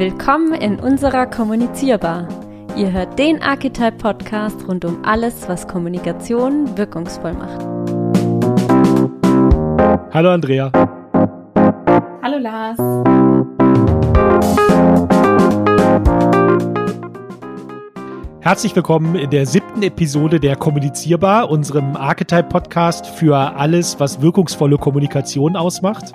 Willkommen 0.00 0.54
in 0.54 0.80
unserer 0.80 1.26
Kommunizierbar. 1.26 2.26
Ihr 2.74 2.90
hört 2.90 3.18
den 3.18 3.42
Archetype 3.42 3.98
Podcast 3.98 4.66
rund 4.66 4.86
um 4.86 5.04
alles, 5.04 5.46
was 5.46 5.68
Kommunikation 5.68 6.74
wirkungsvoll 6.78 7.34
macht. 7.34 7.60
Hallo 10.10 10.30
Andrea. 10.30 10.72
Hallo 12.22 12.38
Lars. 12.38 12.78
Herzlich 18.40 18.74
willkommen 18.74 19.16
in 19.16 19.28
der 19.28 19.44
siebten 19.44 19.82
Episode 19.82 20.40
der 20.40 20.56
Kommunizierbar, 20.56 21.50
unserem 21.50 21.94
Archetype-Podcast 21.94 23.06
für 23.06 23.36
alles, 23.36 24.00
was 24.00 24.22
wirkungsvolle 24.22 24.78
Kommunikation 24.78 25.56
ausmacht. 25.56 26.14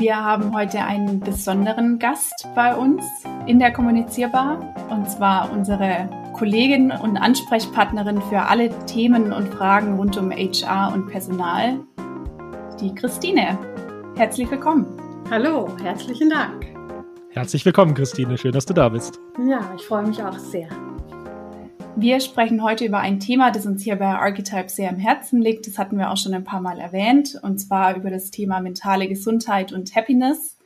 Wir 0.00 0.16
haben 0.16 0.56
heute 0.56 0.82
einen 0.82 1.20
besonderen 1.20 1.98
Gast 1.98 2.48
bei 2.54 2.74
uns 2.74 3.04
in 3.46 3.58
der 3.58 3.70
Kommunizierbar 3.70 4.74
und 4.88 5.10
zwar 5.10 5.52
unsere 5.52 6.08
Kollegin 6.32 6.90
und 6.90 7.18
Ansprechpartnerin 7.18 8.22
für 8.22 8.40
alle 8.40 8.70
Themen 8.86 9.30
und 9.30 9.48
Fragen 9.48 9.98
rund 9.98 10.16
um 10.16 10.30
HR 10.30 10.94
und 10.94 11.08
Personal, 11.08 11.80
die 12.80 12.94
Christine. 12.94 13.58
Herzlich 14.16 14.50
willkommen. 14.50 14.86
Hallo, 15.30 15.68
herzlichen 15.82 16.30
Dank. 16.30 16.64
Herzlich 17.32 17.66
willkommen, 17.66 17.92
Christine. 17.92 18.38
Schön, 18.38 18.52
dass 18.52 18.64
du 18.64 18.72
da 18.72 18.88
bist. 18.88 19.20
Ja, 19.46 19.60
ich 19.76 19.82
freue 19.82 20.06
mich 20.06 20.22
auch 20.22 20.38
sehr. 20.38 20.70
Wir 21.96 22.20
sprechen 22.20 22.62
heute 22.62 22.84
über 22.84 23.00
ein 23.00 23.20
Thema, 23.20 23.50
das 23.50 23.66
uns 23.66 23.82
hier 23.82 23.96
bei 23.96 24.06
Archetype 24.06 24.68
sehr 24.68 24.88
am 24.88 24.96
Herzen 24.96 25.42
liegt. 25.42 25.66
Das 25.66 25.76
hatten 25.78 25.98
wir 25.98 26.10
auch 26.10 26.16
schon 26.16 26.32
ein 26.32 26.44
paar 26.44 26.60
Mal 26.60 26.78
erwähnt, 26.78 27.38
und 27.42 27.58
zwar 27.58 27.96
über 27.96 28.10
das 28.10 28.30
Thema 28.30 28.60
mentale 28.60 29.08
Gesundheit 29.08 29.72
und 29.72 29.94
Happiness 29.94 30.56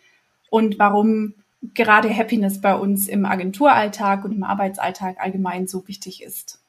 und 0.51 0.79
warum 0.79 1.35
gerade 1.75 2.15
Happiness 2.15 2.61
bei 2.61 2.75
uns 2.75 3.09
im 3.09 3.25
Agenturalltag 3.25 4.25
und 4.25 4.33
im 4.33 4.45
Arbeitsalltag 4.45 5.17
allgemein 5.19 5.67
so 5.67 5.89
wichtig 5.89 6.23
ist. 6.23 6.61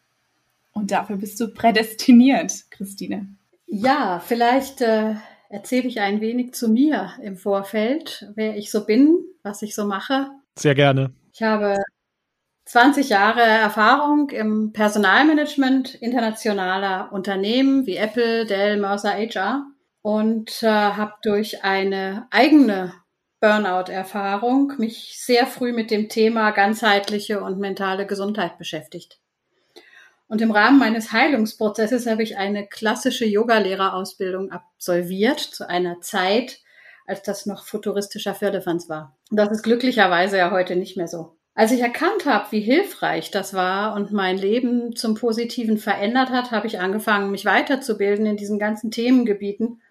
Und 0.74 0.92
dafür 0.92 1.18
bist 1.18 1.40
du 1.40 1.48
prädestiniert, 1.50 2.66
Christine. 2.72 3.28
Ja, 3.68 4.22
vielleicht 4.26 4.82
äh, 4.82 5.16
erzähle 5.50 5.88
ich 5.88 6.00
ein 6.00 6.22
wenig 6.22 6.54
zu 6.54 6.70
mir 6.70 7.12
im 7.22 7.38
Vorfeld, 7.38 8.32
wer 8.36 8.58
ich 8.58 8.72
so 8.72 8.86
bin, 8.86 9.20
was 9.44 9.62
ich 9.62 9.76
so 9.76 9.86
mache. 9.86 10.30
Sehr 10.58 10.76
gerne. 10.76 11.12
Ich 11.34 11.44
habe 11.44 11.78
20 12.66 13.10
Jahre 13.10 13.42
Erfahrung 13.42 14.32
im 14.32 14.74
Personalmanagement 14.74 15.96
internationaler 15.96 17.12
Unternehmen 17.12 17.86
wie 17.86 17.96
Apple, 17.96 18.46
Dell, 18.46 18.78
Mercer, 18.78 19.14
HR 19.14 19.68
und 20.02 20.64
äh, 20.64 20.68
habe 20.68 21.14
durch 21.22 21.64
eine 21.64 22.28
eigene 22.32 22.94
Burnout-Erfahrung 23.40 24.74
mich 24.80 25.20
sehr 25.20 25.46
früh 25.46 25.74
mit 25.74 25.92
dem 25.92 26.10
Thema 26.10 26.50
ganzheitliche 26.52 27.42
und 27.42 27.60
mentale 27.60 28.08
Gesundheit 28.08 28.58
beschäftigt. 28.58 29.20
Und 30.28 30.42
im 30.42 30.50
Rahmen 30.50 30.80
meines 30.80 31.12
Heilungsprozesses 31.12 32.08
habe 32.08 32.24
ich 32.24 32.38
eine 32.38 32.66
klassische 32.66 33.26
Yogalehrerausbildung 33.26 34.52
absolviert 34.52 35.40
zu 35.40 35.70
einer 35.70 36.02
Zeit, 36.02 36.62
als 37.06 37.22
das 37.22 37.46
noch 37.46 37.64
futuristischer 37.64 38.34
Firlefanz 38.34 38.90
war. 38.90 39.16
Und 39.30 39.38
das 39.38 39.52
ist 39.52 39.62
glücklicherweise 39.62 40.38
ja 40.38 40.50
heute 40.50 40.76
nicht 40.76 40.98
mehr 40.98 41.08
so. 41.08 41.35
Als 41.58 41.72
ich 41.72 41.80
erkannt 41.80 42.26
habe, 42.26 42.52
wie 42.52 42.60
hilfreich 42.60 43.32
das 43.32 43.54
war 43.54 43.96
und 43.96 44.12
mein 44.12 44.38
Leben 44.38 44.94
zum 44.98 45.16
Positiven 45.16 45.78
verändert 45.78 46.30
hat, 46.30 46.52
habe 46.52 46.68
ich 46.68 46.82
angefangen, 46.82 47.32
mich 47.32 47.46
weiterzubilden 47.46 48.26
in 48.26 48.36
diesen 48.36 48.60
ganzen 48.60 48.92
Themengebieten. 48.92 49.82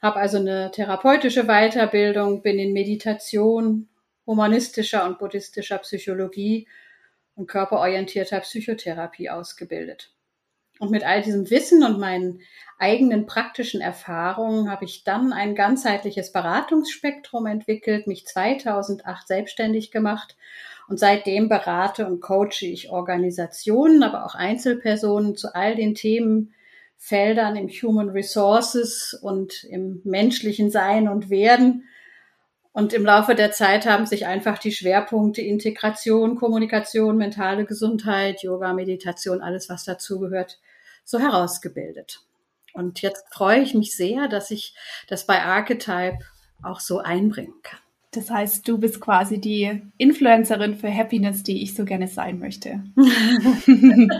Habe 0.00 0.20
also 0.20 0.38
eine 0.38 0.70
therapeutische 0.70 1.46
Weiterbildung, 1.46 2.42
bin 2.42 2.60
in 2.60 2.72
Meditation, 2.72 3.88
humanistischer 4.24 5.04
und 5.04 5.18
buddhistischer 5.18 5.78
Psychologie 5.78 6.68
und 7.34 7.48
körperorientierter 7.48 8.38
Psychotherapie 8.40 9.30
ausgebildet. 9.30 10.12
Und 10.78 10.92
mit 10.92 11.04
all 11.04 11.22
diesem 11.22 11.50
Wissen 11.50 11.82
und 11.82 11.98
meinen 11.98 12.40
eigenen 12.78 13.26
praktischen 13.26 13.80
Erfahrungen 13.80 14.70
habe 14.70 14.84
ich 14.84 15.02
dann 15.02 15.32
ein 15.32 15.56
ganzheitliches 15.56 16.30
Beratungsspektrum 16.30 17.46
entwickelt, 17.46 18.06
mich 18.06 18.26
2008 18.26 19.26
selbstständig 19.26 19.90
gemacht 19.90 20.36
und 20.88 20.98
seitdem 20.98 21.48
berate 21.48 22.06
und 22.06 22.20
coache 22.20 22.62
ich 22.66 22.90
Organisationen, 22.90 24.02
aber 24.02 24.26
auch 24.26 24.34
Einzelpersonen 24.34 25.36
zu 25.36 25.54
all 25.54 25.74
den 25.76 25.94
Themenfeldern 25.94 27.56
im 27.56 27.68
Human 27.68 28.10
Resources 28.10 29.18
und 29.20 29.64
im 29.64 30.00
menschlichen 30.04 30.70
Sein 30.70 31.08
und 31.08 31.30
Werden 31.30 31.84
und 32.74 32.92
im 32.92 33.04
Laufe 33.04 33.36
der 33.36 33.52
Zeit 33.52 33.86
haben 33.86 34.04
sich 34.04 34.26
einfach 34.26 34.58
die 34.58 34.72
Schwerpunkte 34.72 35.40
Integration, 35.40 36.34
Kommunikation, 36.34 37.16
mentale 37.16 37.66
Gesundheit, 37.66 38.42
Yoga, 38.42 38.72
Meditation, 38.72 39.40
alles, 39.40 39.68
was 39.68 39.84
dazugehört, 39.84 40.58
so 41.04 41.20
herausgebildet. 41.20 42.22
Und 42.72 43.00
jetzt 43.00 43.32
freue 43.32 43.60
ich 43.60 43.74
mich 43.74 43.96
sehr, 43.96 44.26
dass 44.26 44.50
ich 44.50 44.74
das 45.06 45.24
bei 45.24 45.40
Archetype 45.40 46.18
auch 46.64 46.80
so 46.80 46.98
einbringen 46.98 47.54
kann. 47.62 47.78
Das 48.16 48.30
heißt, 48.30 48.66
du 48.68 48.78
bist 48.78 49.00
quasi 49.00 49.40
die 49.40 49.82
Influencerin 49.98 50.76
für 50.76 50.94
Happiness, 50.94 51.42
die 51.42 51.62
ich 51.62 51.74
so 51.74 51.84
gerne 51.84 52.08
sein 52.08 52.38
möchte. 52.38 52.84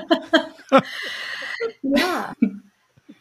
ja, 1.82 2.34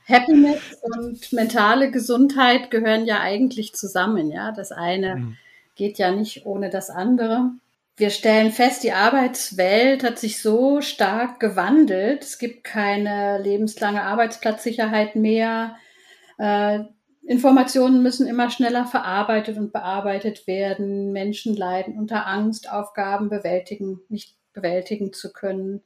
Happiness 0.07 0.61
und 0.81 1.31
mentale 1.31 1.91
Gesundheit 1.91 2.71
gehören 2.71 3.05
ja 3.05 3.21
eigentlich 3.21 3.73
zusammen, 3.73 4.31
ja. 4.31 4.51
Das 4.51 4.71
eine 4.71 5.15
mhm. 5.15 5.37
geht 5.75 5.97
ja 5.97 6.11
nicht 6.11 6.45
ohne 6.45 6.69
das 6.69 6.89
andere. 6.89 7.51
Wir 7.95 8.09
stellen 8.09 8.51
fest, 8.51 8.83
die 8.83 8.91
Arbeitswelt 8.91 10.03
hat 10.03 10.17
sich 10.17 10.41
so 10.41 10.81
stark 10.81 11.39
gewandelt. 11.39 12.23
Es 12.23 12.39
gibt 12.39 12.63
keine 12.63 13.39
lebenslange 13.39 14.01
Arbeitsplatzsicherheit 14.01 15.15
mehr. 15.15 15.75
Äh, 16.39 16.79
Informationen 17.25 18.03
müssen 18.03 18.27
immer 18.27 18.49
schneller 18.49 18.85
verarbeitet 18.85 19.57
und 19.57 19.71
bearbeitet 19.71 20.45
werden. 20.45 21.13
Menschen 21.13 21.55
leiden 21.55 21.97
unter 21.97 22.27
Angst, 22.27 22.71
Aufgaben 22.71 23.29
bewältigen, 23.29 24.01
nicht 24.09 24.35
bewältigen 24.53 25.13
zu 25.13 25.31
können. 25.31 25.81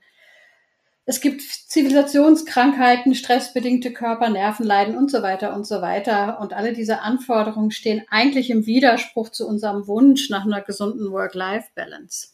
Es 1.06 1.22
gibt 1.22 1.42
Zivilisationskrankheiten, 1.42 3.16
stressbedingte 3.16 3.94
Körpernervenleiden 3.94 4.98
und 4.98 5.09
so 5.09 5.22
weiter 5.22 5.56
und 5.56 5.66
so 5.66 5.81
weiter. 5.81 6.42
Und 6.42 6.53
alle 6.53 6.74
diese 6.74 7.02
Anforderungen 7.02 7.72
stehen 7.72 8.04
eigentlich 8.09 8.50
im 8.50 8.66
Widerspruch 8.66 9.30
zu 9.30 9.48
unserem 9.48 9.88
Wunsch 9.88 10.30
nach 10.30 10.44
einer 10.44 10.62
gesunden 10.62 11.12
Work-Life-Balance. 11.12 12.30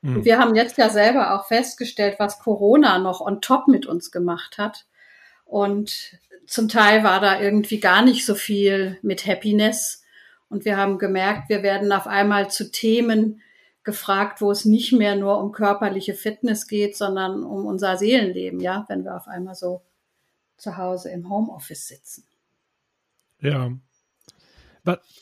Mhm. 0.00 0.24
Wir 0.24 0.38
haben 0.38 0.54
jetzt 0.54 0.78
ja 0.78 0.88
selber 0.88 1.34
auch 1.34 1.46
festgestellt, 1.46 2.16
was 2.18 2.38
Corona 2.38 2.98
noch 2.98 3.20
on 3.20 3.42
top 3.42 3.68
mit 3.68 3.84
uns 3.84 4.10
gemacht 4.10 4.56
hat. 4.56 4.86
Und 5.46 6.18
zum 6.46 6.68
Teil 6.68 7.02
war 7.02 7.20
da 7.20 7.40
irgendwie 7.40 7.80
gar 7.80 8.02
nicht 8.04 8.26
so 8.26 8.34
viel 8.34 8.98
mit 9.00 9.26
Happiness. 9.26 10.04
Und 10.48 10.64
wir 10.64 10.76
haben 10.76 10.98
gemerkt, 10.98 11.48
wir 11.48 11.62
werden 11.62 11.90
auf 11.92 12.06
einmal 12.06 12.50
zu 12.50 12.70
Themen 12.70 13.40
gefragt, 13.82 14.40
wo 14.40 14.50
es 14.50 14.64
nicht 14.64 14.92
mehr 14.92 15.16
nur 15.16 15.40
um 15.40 15.52
körperliche 15.52 16.14
Fitness 16.14 16.66
geht, 16.66 16.96
sondern 16.96 17.44
um 17.44 17.64
unser 17.66 17.96
Seelenleben, 17.96 18.60
ja, 18.60 18.84
wenn 18.88 19.04
wir 19.04 19.16
auf 19.16 19.28
einmal 19.28 19.54
so 19.54 19.80
zu 20.56 20.76
Hause 20.76 21.10
im 21.10 21.30
Homeoffice 21.30 21.86
sitzen. 21.86 22.24
Ja. 23.40 23.70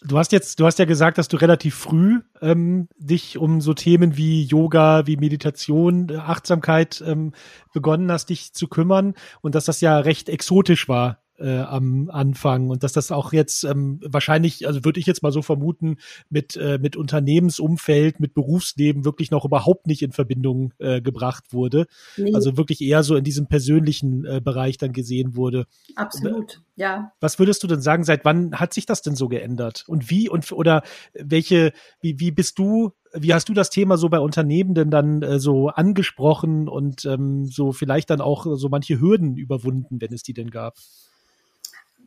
Du 0.02 0.18
hast 0.18 0.32
jetzt, 0.32 0.60
du 0.60 0.66
hast 0.66 0.78
ja 0.78 0.84
gesagt, 0.84 1.18
dass 1.18 1.28
du 1.28 1.36
relativ 1.36 1.74
früh 1.74 2.20
ähm, 2.42 2.88
dich 2.98 3.38
um 3.38 3.60
so 3.60 3.72
Themen 3.74 4.16
wie 4.16 4.44
Yoga, 4.44 5.06
wie 5.06 5.16
Meditation, 5.16 6.14
Achtsamkeit 6.14 7.02
ähm, 7.06 7.32
begonnen 7.72 8.12
hast, 8.12 8.30
dich 8.30 8.52
zu 8.52 8.68
kümmern 8.68 9.14
und 9.40 9.54
dass 9.54 9.64
das 9.64 9.80
ja 9.80 9.98
recht 9.98 10.28
exotisch 10.28 10.88
war 10.88 11.23
äh, 11.38 11.58
am 11.58 12.10
Anfang 12.10 12.70
und 12.70 12.82
dass 12.82 12.92
das 12.92 13.10
auch 13.10 13.32
jetzt 13.32 13.64
ähm, 13.64 14.00
wahrscheinlich, 14.04 14.66
also 14.66 14.84
würde 14.84 15.00
ich 15.00 15.06
jetzt 15.06 15.22
mal 15.22 15.32
so 15.32 15.42
vermuten, 15.42 15.96
mit, 16.30 16.56
äh, 16.56 16.78
mit 16.80 16.96
Unternehmensumfeld, 16.96 18.20
mit 18.20 18.34
Berufsleben 18.34 19.04
wirklich 19.04 19.30
noch 19.30 19.44
überhaupt 19.44 19.86
nicht 19.86 20.02
in 20.02 20.12
Verbindung 20.12 20.72
äh, 20.78 21.00
gebracht 21.00 21.52
wurde. 21.52 21.86
Nee. 22.16 22.34
Also 22.34 22.56
wirklich 22.56 22.80
eher 22.80 23.02
so 23.02 23.16
in 23.16 23.24
diesem 23.24 23.46
persönlichen 23.46 24.24
äh, 24.24 24.40
Bereich 24.40 24.78
dann 24.78 24.92
gesehen 24.92 25.36
wurde. 25.36 25.66
Absolut, 25.96 26.62
ja. 26.76 27.12
Was 27.20 27.38
würdest 27.38 27.62
du 27.62 27.66
denn 27.66 27.80
sagen, 27.80 28.04
seit 28.04 28.24
wann 28.24 28.58
hat 28.58 28.74
sich 28.74 28.86
das 28.86 29.02
denn 29.02 29.16
so 29.16 29.28
geändert? 29.28 29.84
Und 29.86 30.10
wie 30.10 30.28
und 30.28 30.50
oder 30.52 30.82
welche, 31.14 31.72
wie, 32.00 32.20
wie 32.20 32.30
bist 32.30 32.58
du 32.58 32.92
wie 33.16 33.32
hast 33.32 33.48
du 33.48 33.54
das 33.54 33.70
Thema 33.70 33.96
so 33.96 34.08
bei 34.08 34.18
Unternehmen 34.18 34.74
denn 34.74 34.90
dann 34.90 35.22
äh, 35.22 35.38
so 35.38 35.68
angesprochen 35.68 36.68
und 36.68 37.04
ähm, 37.04 37.46
so 37.46 37.70
vielleicht 37.70 38.10
dann 38.10 38.20
auch 38.20 38.44
so 38.56 38.68
manche 38.68 39.00
Hürden 39.00 39.36
überwunden, 39.36 40.00
wenn 40.00 40.12
es 40.12 40.24
die 40.24 40.34
denn 40.34 40.50
gab? 40.50 40.74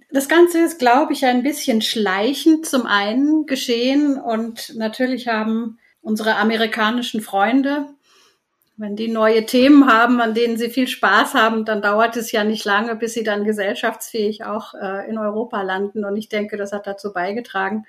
Das 0.09 0.29
Ganze 0.29 0.59
ist, 0.59 0.79
glaube 0.79 1.13
ich, 1.13 1.25
ein 1.25 1.43
bisschen 1.43 1.81
schleichend 1.81 2.65
zum 2.65 2.85
einen 2.85 3.45
geschehen 3.45 4.17
und 4.19 4.75
natürlich 4.75 5.27
haben 5.27 5.79
unsere 6.01 6.35
amerikanischen 6.35 7.21
Freunde, 7.21 7.87
wenn 8.77 8.95
die 8.95 9.09
neue 9.09 9.45
Themen 9.45 9.91
haben, 9.91 10.21
an 10.21 10.35
denen 10.35 10.55
sie 10.55 10.69
viel 10.69 10.87
Spaß 10.87 11.33
haben, 11.33 11.65
dann 11.65 11.81
dauert 11.81 12.15
es 12.15 12.31
ja 12.31 12.43
nicht 12.43 12.63
lange, 12.63 12.95
bis 12.95 13.15
sie 13.15 13.23
dann 13.23 13.43
gesellschaftsfähig 13.43 14.45
auch 14.45 14.75
äh, 14.75 15.09
in 15.09 15.17
Europa 15.17 15.63
landen. 15.63 16.05
Und 16.05 16.15
ich 16.15 16.29
denke, 16.29 16.57
das 16.57 16.71
hat 16.71 16.85
dazu 16.85 17.11
beigetragen. 17.11 17.85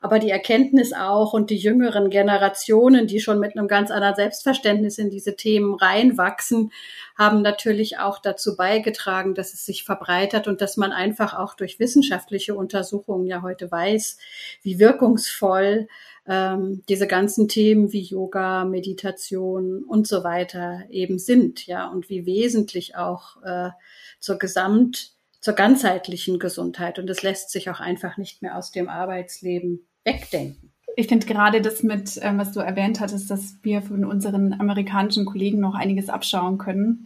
Aber 0.00 0.18
die 0.18 0.30
Erkenntnis 0.30 0.92
auch 0.92 1.32
und 1.32 1.50
die 1.50 1.56
jüngeren 1.56 2.10
Generationen, 2.10 3.06
die 3.06 3.20
schon 3.20 3.40
mit 3.40 3.56
einem 3.56 3.68
ganz 3.68 3.90
anderen 3.90 4.14
Selbstverständnis 4.14 4.98
in 4.98 5.10
diese 5.10 5.36
Themen 5.36 5.74
reinwachsen, 5.74 6.72
haben 7.16 7.42
natürlich 7.42 7.98
auch 7.98 8.18
dazu 8.18 8.56
beigetragen, 8.56 9.34
dass 9.34 9.54
es 9.54 9.64
sich 9.64 9.84
verbreitert 9.84 10.48
und 10.48 10.60
dass 10.60 10.76
man 10.76 10.92
einfach 10.92 11.34
auch 11.34 11.54
durch 11.54 11.78
wissenschaftliche 11.78 12.54
Untersuchungen 12.54 13.26
ja 13.26 13.42
heute 13.42 13.70
weiß, 13.70 14.18
wie 14.62 14.78
wirkungsvoll 14.78 15.88
ähm, 16.28 16.82
diese 16.88 17.06
ganzen 17.06 17.48
Themen 17.48 17.92
wie 17.92 18.02
Yoga, 18.02 18.64
Meditation 18.64 19.84
und 19.84 20.06
so 20.06 20.24
weiter 20.24 20.82
eben 20.90 21.18
sind, 21.18 21.66
ja, 21.66 21.88
und 21.88 22.10
wie 22.10 22.26
wesentlich 22.26 22.96
auch 22.96 23.42
äh, 23.42 23.70
zur 24.18 24.38
Gesamt, 24.38 25.15
zur 25.46 25.54
ganzheitlichen 25.54 26.40
Gesundheit. 26.40 26.98
Und 26.98 27.08
es 27.08 27.22
lässt 27.22 27.50
sich 27.50 27.70
auch 27.70 27.78
einfach 27.78 28.16
nicht 28.16 28.42
mehr 28.42 28.58
aus 28.58 28.72
dem 28.72 28.88
Arbeitsleben 28.88 29.86
wegdenken. 30.02 30.72
Ich 30.96 31.06
finde 31.06 31.24
gerade 31.24 31.60
das 31.60 31.84
mit, 31.84 32.18
ähm, 32.20 32.38
was 32.38 32.50
du 32.50 32.58
erwähnt 32.58 32.98
hattest, 32.98 33.30
dass 33.30 33.54
wir 33.62 33.80
von 33.80 34.04
unseren 34.04 34.54
amerikanischen 34.54 35.24
Kollegen 35.24 35.60
noch 35.60 35.76
einiges 35.76 36.08
abschauen 36.08 36.58
können. 36.58 37.04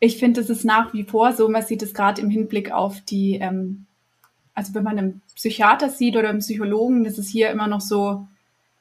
Ich 0.00 0.18
finde, 0.18 0.42
es 0.42 0.50
ist 0.50 0.66
nach 0.66 0.92
wie 0.92 1.04
vor 1.04 1.32
so, 1.32 1.48
man 1.48 1.62
sieht 1.62 1.80
es 1.80 1.94
gerade 1.94 2.20
im 2.20 2.28
Hinblick 2.28 2.72
auf 2.72 3.00
die, 3.00 3.38
ähm, 3.40 3.86
also 4.52 4.74
wenn 4.74 4.84
man 4.84 4.98
einen 4.98 5.22
Psychiater 5.34 5.88
sieht 5.88 6.16
oder 6.16 6.28
einen 6.28 6.40
Psychologen, 6.40 7.04
das 7.04 7.16
ist 7.16 7.30
hier 7.30 7.48
immer 7.48 7.68
noch 7.68 7.80
so 7.80 8.26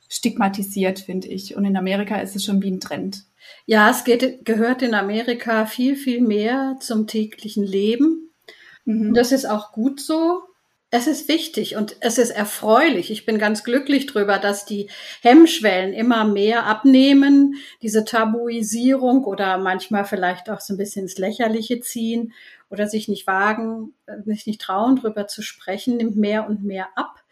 stigmatisiert, 0.09 0.99
finde 0.99 1.29
ich. 1.29 1.55
Und 1.55 1.63
in 1.63 1.77
Amerika 1.77 2.17
ist 2.17 2.35
es 2.35 2.43
schon 2.43 2.61
wie 2.61 2.71
ein 2.71 2.81
Trend. 2.81 3.23
Ja, 3.65 3.89
es 3.89 4.03
geht, 4.03 4.43
gehört 4.43 4.81
in 4.81 4.95
Amerika 4.95 5.65
viel, 5.65 5.95
viel 5.95 6.19
mehr 6.19 6.75
zum 6.81 7.07
täglichen 7.07 7.63
Leben. 7.63 8.27
Mhm. 8.85 9.13
Das 9.13 9.31
ist 9.31 9.45
auch 9.45 9.71
gut 9.71 9.99
so. 9.99 10.43
Es 10.93 11.07
ist 11.07 11.29
wichtig 11.29 11.77
und 11.77 11.95
es 12.01 12.17
ist 12.17 12.31
erfreulich. 12.31 13.11
Ich 13.11 13.25
bin 13.25 13.39
ganz 13.39 13.63
glücklich 13.63 14.07
drüber, 14.07 14.39
dass 14.39 14.65
die 14.65 14.89
Hemmschwellen 15.21 15.93
immer 15.93 16.25
mehr 16.25 16.65
abnehmen, 16.65 17.55
diese 17.81 18.03
Tabuisierung 18.03 19.23
oder 19.23 19.57
manchmal 19.57 20.03
vielleicht 20.03 20.49
auch 20.49 20.59
so 20.59 20.73
ein 20.73 20.77
bisschen 20.77 21.03
ins 21.03 21.17
Lächerliche 21.17 21.79
ziehen 21.79 22.33
oder 22.69 22.87
sich 22.87 23.07
nicht 23.07 23.25
wagen, 23.25 23.93
sich 24.25 24.45
nicht 24.45 24.59
trauen, 24.59 24.97
drüber 24.97 25.27
zu 25.27 25.41
sprechen, 25.41 25.95
nimmt 25.95 26.17
mehr 26.17 26.45
und 26.49 26.65
mehr 26.65 26.89
ab. 26.95 27.23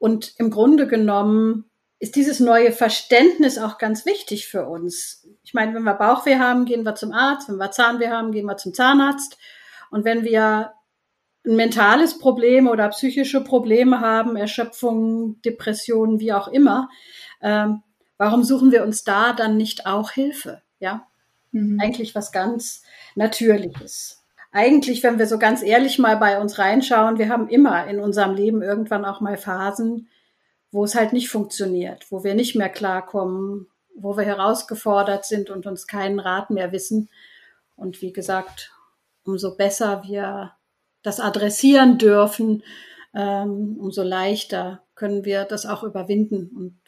Und 0.00 0.34
im 0.38 0.50
Grunde 0.50 0.88
genommen 0.88 1.70
ist 2.00 2.16
dieses 2.16 2.40
neue 2.40 2.72
Verständnis 2.72 3.58
auch 3.58 3.78
ganz 3.78 4.06
wichtig 4.06 4.46
für 4.46 4.66
uns. 4.66 5.26
Ich 5.44 5.54
meine, 5.54 5.74
wenn 5.74 5.82
wir 5.82 5.94
Bauchweh 5.94 6.38
haben, 6.38 6.64
gehen 6.64 6.84
wir 6.84 6.94
zum 6.94 7.12
Arzt, 7.12 7.48
wenn 7.48 7.56
wir 7.56 7.70
Zahnweh 7.70 8.08
haben, 8.08 8.32
gehen 8.32 8.46
wir 8.46 8.56
zum 8.56 8.74
Zahnarzt. 8.74 9.36
Und 9.90 10.04
wenn 10.04 10.24
wir 10.24 10.72
ein 11.48 11.56
mentales 11.56 12.18
Problem 12.18 12.68
oder 12.68 12.88
psychische 12.90 13.42
Probleme 13.42 14.00
haben, 14.00 14.36
Erschöpfung, 14.36 15.40
Depressionen, 15.42 16.20
wie 16.20 16.32
auch 16.32 16.48
immer, 16.48 16.90
ähm, 17.40 17.82
warum 18.18 18.44
suchen 18.44 18.70
wir 18.70 18.84
uns 18.84 19.02
da 19.02 19.32
dann 19.32 19.56
nicht 19.56 19.86
auch 19.86 20.10
Hilfe? 20.10 20.62
Ja, 20.78 21.06
mhm. 21.52 21.80
eigentlich 21.80 22.14
was 22.14 22.32
ganz 22.32 22.82
Natürliches. 23.14 24.22
Eigentlich, 24.52 25.02
wenn 25.02 25.18
wir 25.18 25.26
so 25.26 25.38
ganz 25.38 25.62
ehrlich 25.62 25.98
mal 25.98 26.16
bei 26.16 26.40
uns 26.40 26.58
reinschauen, 26.58 27.18
wir 27.18 27.28
haben 27.28 27.48
immer 27.48 27.86
in 27.86 27.98
unserem 27.98 28.34
Leben 28.34 28.62
irgendwann 28.62 29.04
auch 29.04 29.20
mal 29.20 29.36
Phasen, 29.36 30.08
wo 30.70 30.84
es 30.84 30.94
halt 30.94 31.12
nicht 31.12 31.30
funktioniert, 31.30 32.06
wo 32.10 32.24
wir 32.24 32.34
nicht 32.34 32.54
mehr 32.56 32.68
klarkommen, 32.68 33.68
wo 33.94 34.16
wir 34.16 34.24
herausgefordert 34.24 35.24
sind 35.24 35.50
und 35.50 35.66
uns 35.66 35.86
keinen 35.86 36.20
Rat 36.20 36.50
mehr 36.50 36.72
wissen. 36.72 37.08
Und 37.76 38.02
wie 38.02 38.12
gesagt, 38.12 38.72
umso 39.24 39.56
besser 39.56 40.02
wir 40.04 40.52
das 41.02 41.20
adressieren 41.20 41.98
dürfen, 41.98 42.62
ähm, 43.14 43.76
umso 43.78 44.02
leichter 44.02 44.84
können 44.94 45.24
wir 45.24 45.44
das 45.44 45.66
auch 45.66 45.82
überwinden 45.82 46.50
und 46.56 46.80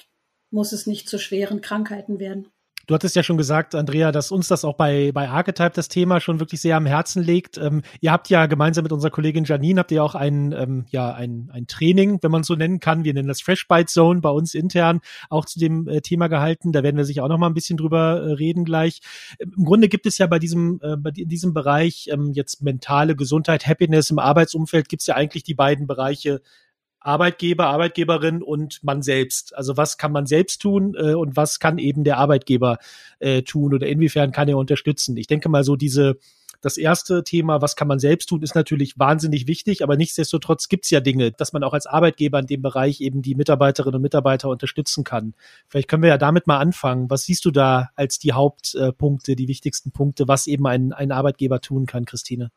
muss 0.51 0.73
es 0.73 0.87
nicht 0.87 1.09
zu 1.09 1.19
schweren 1.19 1.61
Krankheiten 1.61 2.19
werden. 2.19 2.49
Du 2.91 2.95
hattest 2.95 3.15
ja 3.15 3.23
schon 3.23 3.39
gesagt, 3.39 3.77
Andrea, 3.77 4.11
dass 4.11 4.33
uns 4.33 4.49
das 4.49 4.65
auch 4.65 4.75
bei, 4.75 5.13
bei 5.13 5.29
Archetype 5.29 5.71
das 5.73 5.89
Thema 5.89 6.19
schon 6.19 6.41
wirklich 6.41 6.61
sehr 6.61 6.77
am 6.77 6.87
Herzen 6.87 7.23
liegt. 7.23 7.57
Ähm, 7.57 7.83
ihr 8.01 8.11
habt 8.11 8.29
ja 8.31 8.47
gemeinsam 8.47 8.83
mit 8.83 8.91
unserer 8.91 9.13
Kollegin 9.13 9.45
Janine, 9.45 9.79
habt 9.79 9.93
ihr 9.93 10.03
auch 10.03 10.17
ein, 10.17 10.51
ähm, 10.51 10.87
ja, 10.91 11.15
ein, 11.15 11.51
ein 11.53 11.69
Training, 11.69 12.19
wenn 12.21 12.33
man 12.33 12.43
so 12.43 12.57
nennen 12.57 12.81
kann. 12.81 13.05
Wir 13.05 13.15
nennen 13.15 13.29
das 13.29 13.43
Fresh 13.43 13.69
Bite 13.69 13.87
Zone 13.87 14.21
bei 14.21 14.31
uns 14.31 14.55
intern 14.57 15.03
auch 15.29 15.45
zu 15.45 15.61
dem 15.61 15.87
äh, 15.87 16.01
Thema 16.01 16.27
gehalten. 16.27 16.73
Da 16.73 16.83
werden 16.83 16.97
wir 16.97 17.05
sich 17.05 17.21
auch 17.21 17.29
noch 17.29 17.39
mal 17.39 17.47
ein 17.47 17.55
bisschen 17.55 17.77
drüber 17.77 18.23
äh, 18.23 18.33
reden 18.33 18.65
gleich. 18.65 19.03
Im 19.39 19.65
Grunde 19.65 19.89
gibt 19.89 20.07
es 20.07 20.19
ja 20.19 20.27
bei 20.27 20.41
diesem, 20.41 20.81
äh, 20.83 20.97
bei 20.97 21.13
diesem 21.13 21.55
Bereich 21.55 22.09
ähm, 22.13 22.33
jetzt 22.33 22.61
mentale 22.61 23.15
Gesundheit, 23.15 23.69
Happiness 23.69 24.11
im 24.11 24.19
Arbeitsumfeld 24.19 24.89
gibt 24.89 25.03
es 25.03 25.07
ja 25.07 25.15
eigentlich 25.15 25.45
die 25.45 25.55
beiden 25.55 25.87
Bereiche 25.87 26.41
Arbeitgeber, 27.01 27.67
Arbeitgeberin 27.67 28.43
und 28.43 28.83
man 28.85 29.03
selbst. 29.03 29.57
Also 29.57 29.77
was 29.77 29.99
kann 29.99 30.13
man 30.13 30.27
selbst 30.27 30.61
tun 30.63 30.95
äh, 30.99 31.15
und 31.15 31.37
was 31.37 31.59
kann 31.59 31.79
eben 31.79 32.05
der 32.05 32.19
Arbeitgeber 32.19 32.79
äh, 33.19 33.43
tun 33.43 33.75
oder 33.75 33.87
inwiefern 33.87 34.33
kann 34.33 34.49
er 34.49 34.59
unterstützen? 34.59 35.17
Ich 35.17 35.27
denke 35.27 35.49
mal 35.49 35.65
so 35.65 35.77
diese 35.77 36.19
das 36.61 36.77
erste 36.77 37.25
Thema, 37.25 37.63
was 37.63 37.75
kann 37.75 37.89
man 37.89 37.99
selbst 37.99 38.29
tun, 38.29 38.43
ist 38.43 38.55
natürlich 38.55 38.99
wahnsinnig 38.99 39.47
wichtig, 39.47 39.83
aber 39.83 39.97
nichtsdestotrotz 39.97 40.69
gibt 40.69 40.85
es 40.85 40.91
ja 40.91 41.01
Dinge, 41.01 41.33
dass 41.33 41.53
man 41.53 41.65
auch 41.65 41.73
als 41.73 41.87
Arbeitgeber 41.87 42.39
in 42.39 42.47
dem 42.47 42.63
Bereich 42.63 43.01
eben 43.01 43.23
die 43.23 43.35
Mitarbeiterinnen 43.35 43.97
und 43.97 44.03
Mitarbeiter 44.03 44.51
unterstützen 44.51 45.03
kann. 45.03 45.35
Vielleicht 45.69 45.89
können 45.89 46.03
wir 46.03 46.11
ja 46.11 46.19
damit 46.19 46.47
mal 46.47 46.59
anfangen. 46.59 47.09
Was 47.09 47.23
siehst 47.23 47.45
du 47.47 47.51
da 47.51 47.91
als 47.97 48.19
die 48.19 48.33
Hauptpunkte, 48.33 49.37
die 49.37 49.49
wichtigsten 49.49 49.91
Punkte, 49.91 50.29
was 50.29 50.47
eben 50.47 50.67
ein, 50.67 50.93
ein 50.93 51.13
Arbeitgeber 51.13 51.61
tun 51.61 51.87
kann, 51.87 52.05
Christine? 52.05 52.51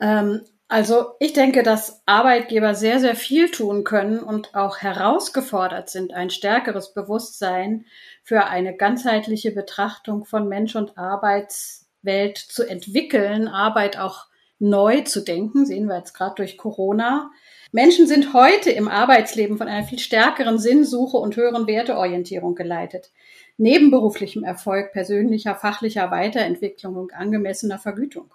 Ähm, 0.00 0.40
also 0.72 1.10
ich 1.20 1.34
denke, 1.34 1.62
dass 1.62 2.00
Arbeitgeber 2.06 2.74
sehr, 2.74 2.98
sehr 2.98 3.14
viel 3.14 3.50
tun 3.50 3.84
können 3.84 4.20
und 4.20 4.54
auch 4.54 4.78
herausgefordert 4.78 5.90
sind, 5.90 6.14
ein 6.14 6.30
stärkeres 6.30 6.94
Bewusstsein 6.94 7.84
für 8.24 8.44
eine 8.46 8.74
ganzheitliche 8.74 9.50
Betrachtung 9.50 10.24
von 10.24 10.48
Mensch 10.48 10.74
und 10.74 10.96
Arbeitswelt 10.96 12.38
zu 12.38 12.66
entwickeln, 12.66 13.48
Arbeit 13.48 13.98
auch 13.98 14.28
neu 14.58 15.02
zu 15.02 15.20
denken, 15.20 15.66
sehen 15.66 15.88
wir 15.88 15.98
jetzt 15.98 16.14
gerade 16.14 16.36
durch 16.36 16.56
Corona. 16.56 17.30
Menschen 17.70 18.06
sind 18.06 18.32
heute 18.32 18.70
im 18.70 18.88
Arbeitsleben 18.88 19.58
von 19.58 19.68
einer 19.68 19.86
viel 19.86 19.98
stärkeren 19.98 20.58
Sinnsuche 20.58 21.18
und 21.18 21.36
höheren 21.36 21.66
Werteorientierung 21.66 22.54
geleitet. 22.54 23.10
Neben 23.58 23.90
beruflichem 23.90 24.42
Erfolg, 24.42 24.92
persönlicher, 24.92 25.54
fachlicher 25.54 26.10
Weiterentwicklung 26.10 26.96
und 26.96 27.12
angemessener 27.12 27.78
Vergütung. 27.78 28.32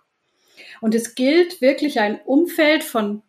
Und 0.81 0.95
es 0.95 1.15
gilt 1.15 1.61
wirklich 1.61 1.99
ein 1.99 2.19
Umfeld 2.25 2.83
von 2.83 3.23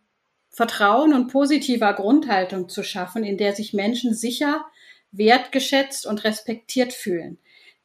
Vertrauen 0.50 1.14
und 1.14 1.28
positiver 1.28 1.92
Grundhaltung 1.92 2.68
zu 2.68 2.82
schaffen, 2.82 3.22
in 3.22 3.36
der 3.36 3.54
sich 3.54 3.74
Menschen 3.74 4.14
sicher, 4.14 4.64
wertgeschätzt 5.12 6.06
und 6.06 6.24
respektiert 6.24 6.92
fühlen, 6.92 7.38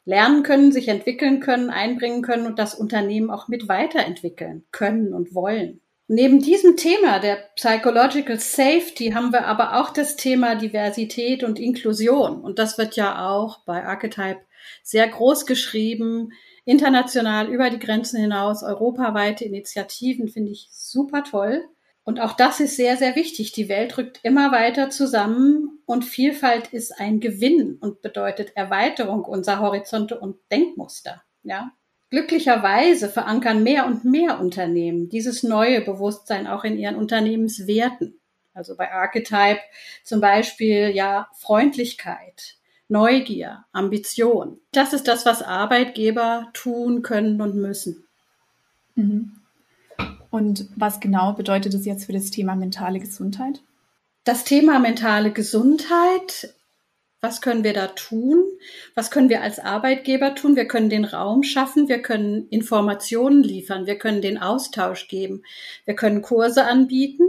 lernen 0.05 0.43
können, 0.43 0.71
sich 0.71 0.87
entwickeln 0.87 1.39
können, 1.39 1.69
einbringen 1.69 2.21
können 2.21 2.47
und 2.47 2.59
das 2.59 2.75
Unternehmen 2.75 3.29
auch 3.29 3.47
mit 3.47 3.67
weiterentwickeln 3.67 4.63
können 4.71 5.13
und 5.13 5.35
wollen. 5.35 5.81
Neben 6.07 6.41
diesem 6.41 6.75
Thema 6.75 7.19
der 7.19 7.37
Psychological 7.55 8.39
Safety 8.39 9.11
haben 9.11 9.31
wir 9.31 9.45
aber 9.45 9.79
auch 9.79 9.91
das 9.91 10.15
Thema 10.15 10.55
Diversität 10.55 11.43
und 11.43 11.59
Inklusion. 11.59 12.41
Und 12.41 12.59
das 12.59 12.77
wird 12.77 12.95
ja 12.97 13.29
auch 13.29 13.59
bei 13.65 13.85
Archetype 13.85 14.41
sehr 14.83 15.07
groß 15.07 15.45
geschrieben 15.45 16.33
international 16.65 17.49
über 17.49 17.69
die 17.69 17.79
Grenzen 17.79 18.19
hinaus, 18.19 18.63
europaweite 18.63 19.45
Initiativen 19.45 20.27
finde 20.27 20.51
ich 20.51 20.67
super 20.71 21.23
toll. 21.23 21.65
Und 22.05 22.19
auch 22.19 22.33
das 22.33 22.59
ist 22.59 22.75
sehr, 22.75 22.97
sehr 22.97 23.15
wichtig. 23.15 23.53
Die 23.53 23.69
Welt 23.69 23.97
rückt 23.97 24.19
immer 24.23 24.51
weiter 24.51 24.89
zusammen 24.89 25.79
und 25.85 26.03
Vielfalt 26.03 26.67
ist 26.73 26.99
ein 26.99 27.19
Gewinn 27.19 27.77
und 27.79 28.01
bedeutet 28.01 28.55
Erweiterung 28.55 29.23
unserer 29.23 29.59
Horizonte 29.59 30.19
und 30.19 30.37
Denkmuster. 30.51 31.23
Ja. 31.43 31.71
Glücklicherweise 32.09 33.09
verankern 33.09 33.63
mehr 33.63 33.85
und 33.85 34.05
mehr 34.05 34.39
Unternehmen 34.39 35.09
dieses 35.09 35.43
neue 35.43 35.81
Bewusstsein 35.81 36.45
auch 36.45 36.63
in 36.63 36.77
ihren 36.77 36.95
Unternehmenswerten. 36.95 38.19
Also 38.53 38.75
bei 38.75 38.91
Archetype 38.91 39.61
zum 40.03 40.21
Beispiel 40.21 40.89
ja 40.89 41.27
Freundlichkeit, 41.33 42.57
Neugier, 42.93 43.65
Ambition. 43.71 44.59
Das 44.71 44.93
ist 44.93 45.07
das, 45.07 45.25
was 45.25 45.41
Arbeitgeber 45.41 46.49
tun 46.53 47.01
können 47.01 47.41
und 47.41 47.55
müssen. 47.55 48.05
Mhm. 48.93 49.31
Und 50.29 50.67
was 50.75 50.99
genau 50.99 51.33
bedeutet 51.33 51.73
das 51.73 51.85
jetzt 51.85 52.05
für 52.05 52.13
das 52.13 52.29
Thema 52.29 52.55
mentale 52.55 52.99
Gesundheit? 52.99 53.61
Das 54.25 54.43
Thema 54.43 54.77
mentale 54.77 55.31
Gesundheit, 55.31 56.53
was 57.19 57.41
können 57.41 57.63
wir 57.63 57.73
da 57.73 57.87
tun? 57.87 58.43
Was 58.93 59.09
können 59.09 59.29
wir 59.29 59.41
als 59.41 59.57
Arbeitgeber 59.57 60.35
tun? 60.35 60.55
Wir 60.55 60.67
können 60.67 60.91
den 60.91 61.05
Raum 61.05 61.41
schaffen, 61.41 61.87
wir 61.87 61.99
können 61.99 62.47
Informationen 62.49 63.41
liefern, 63.41 63.87
wir 63.87 63.97
können 63.97 64.21
den 64.21 64.37
Austausch 64.37 65.07
geben, 65.07 65.41
wir 65.85 65.95
können 65.95 66.21
Kurse 66.21 66.65
anbieten, 66.65 67.23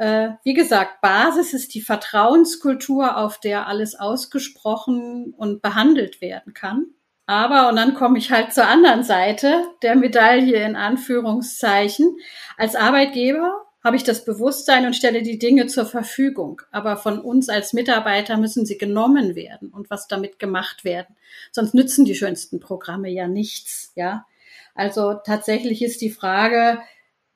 äh, 0.00 0.30
wie 0.44 0.54
gesagt, 0.54 1.02
Basis 1.02 1.52
ist 1.52 1.74
die 1.74 1.82
Vertrauenskultur, 1.82 3.18
auf 3.18 3.38
der 3.38 3.66
alles 3.66 3.94
ausgesprochen 3.94 5.34
und 5.36 5.60
behandelt 5.60 6.22
werden 6.22 6.54
kann. 6.54 6.86
Aber, 7.26 7.68
und 7.68 7.76
dann 7.76 7.92
komme 7.92 8.16
ich 8.16 8.30
halt 8.30 8.54
zur 8.54 8.66
anderen 8.66 9.04
Seite 9.04 9.62
der 9.82 9.96
Medaille 9.96 10.64
in 10.64 10.74
Anführungszeichen, 10.74 12.16
als 12.56 12.76
Arbeitgeber 12.76 13.52
habe 13.84 13.96
ich 13.96 14.02
das 14.02 14.24
Bewusstsein 14.24 14.86
und 14.86 14.96
stelle 14.96 15.22
die 15.22 15.38
Dinge 15.38 15.66
zur 15.66 15.84
Verfügung. 15.84 16.62
Aber 16.70 16.96
von 16.96 17.20
uns 17.20 17.50
als 17.50 17.74
Mitarbeiter 17.74 18.38
müssen 18.38 18.64
sie 18.64 18.78
genommen 18.78 19.34
werden 19.34 19.68
und 19.68 19.90
was 19.90 20.08
damit 20.08 20.38
gemacht 20.38 20.82
werden. 20.82 21.14
Sonst 21.52 21.74
nützen 21.74 22.06
die 22.06 22.14
schönsten 22.14 22.58
Programme 22.58 23.10
ja 23.10 23.28
nichts, 23.28 23.92
ja. 23.96 24.26
Also 24.74 25.20
tatsächlich 25.26 25.82
ist 25.82 26.00
die 26.00 26.10
Frage, 26.10 26.80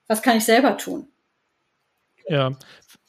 was 0.06 0.22
kann 0.22 0.38
ich 0.38 0.46
selber 0.46 0.78
tun? 0.78 1.08
Ja, 2.26 2.52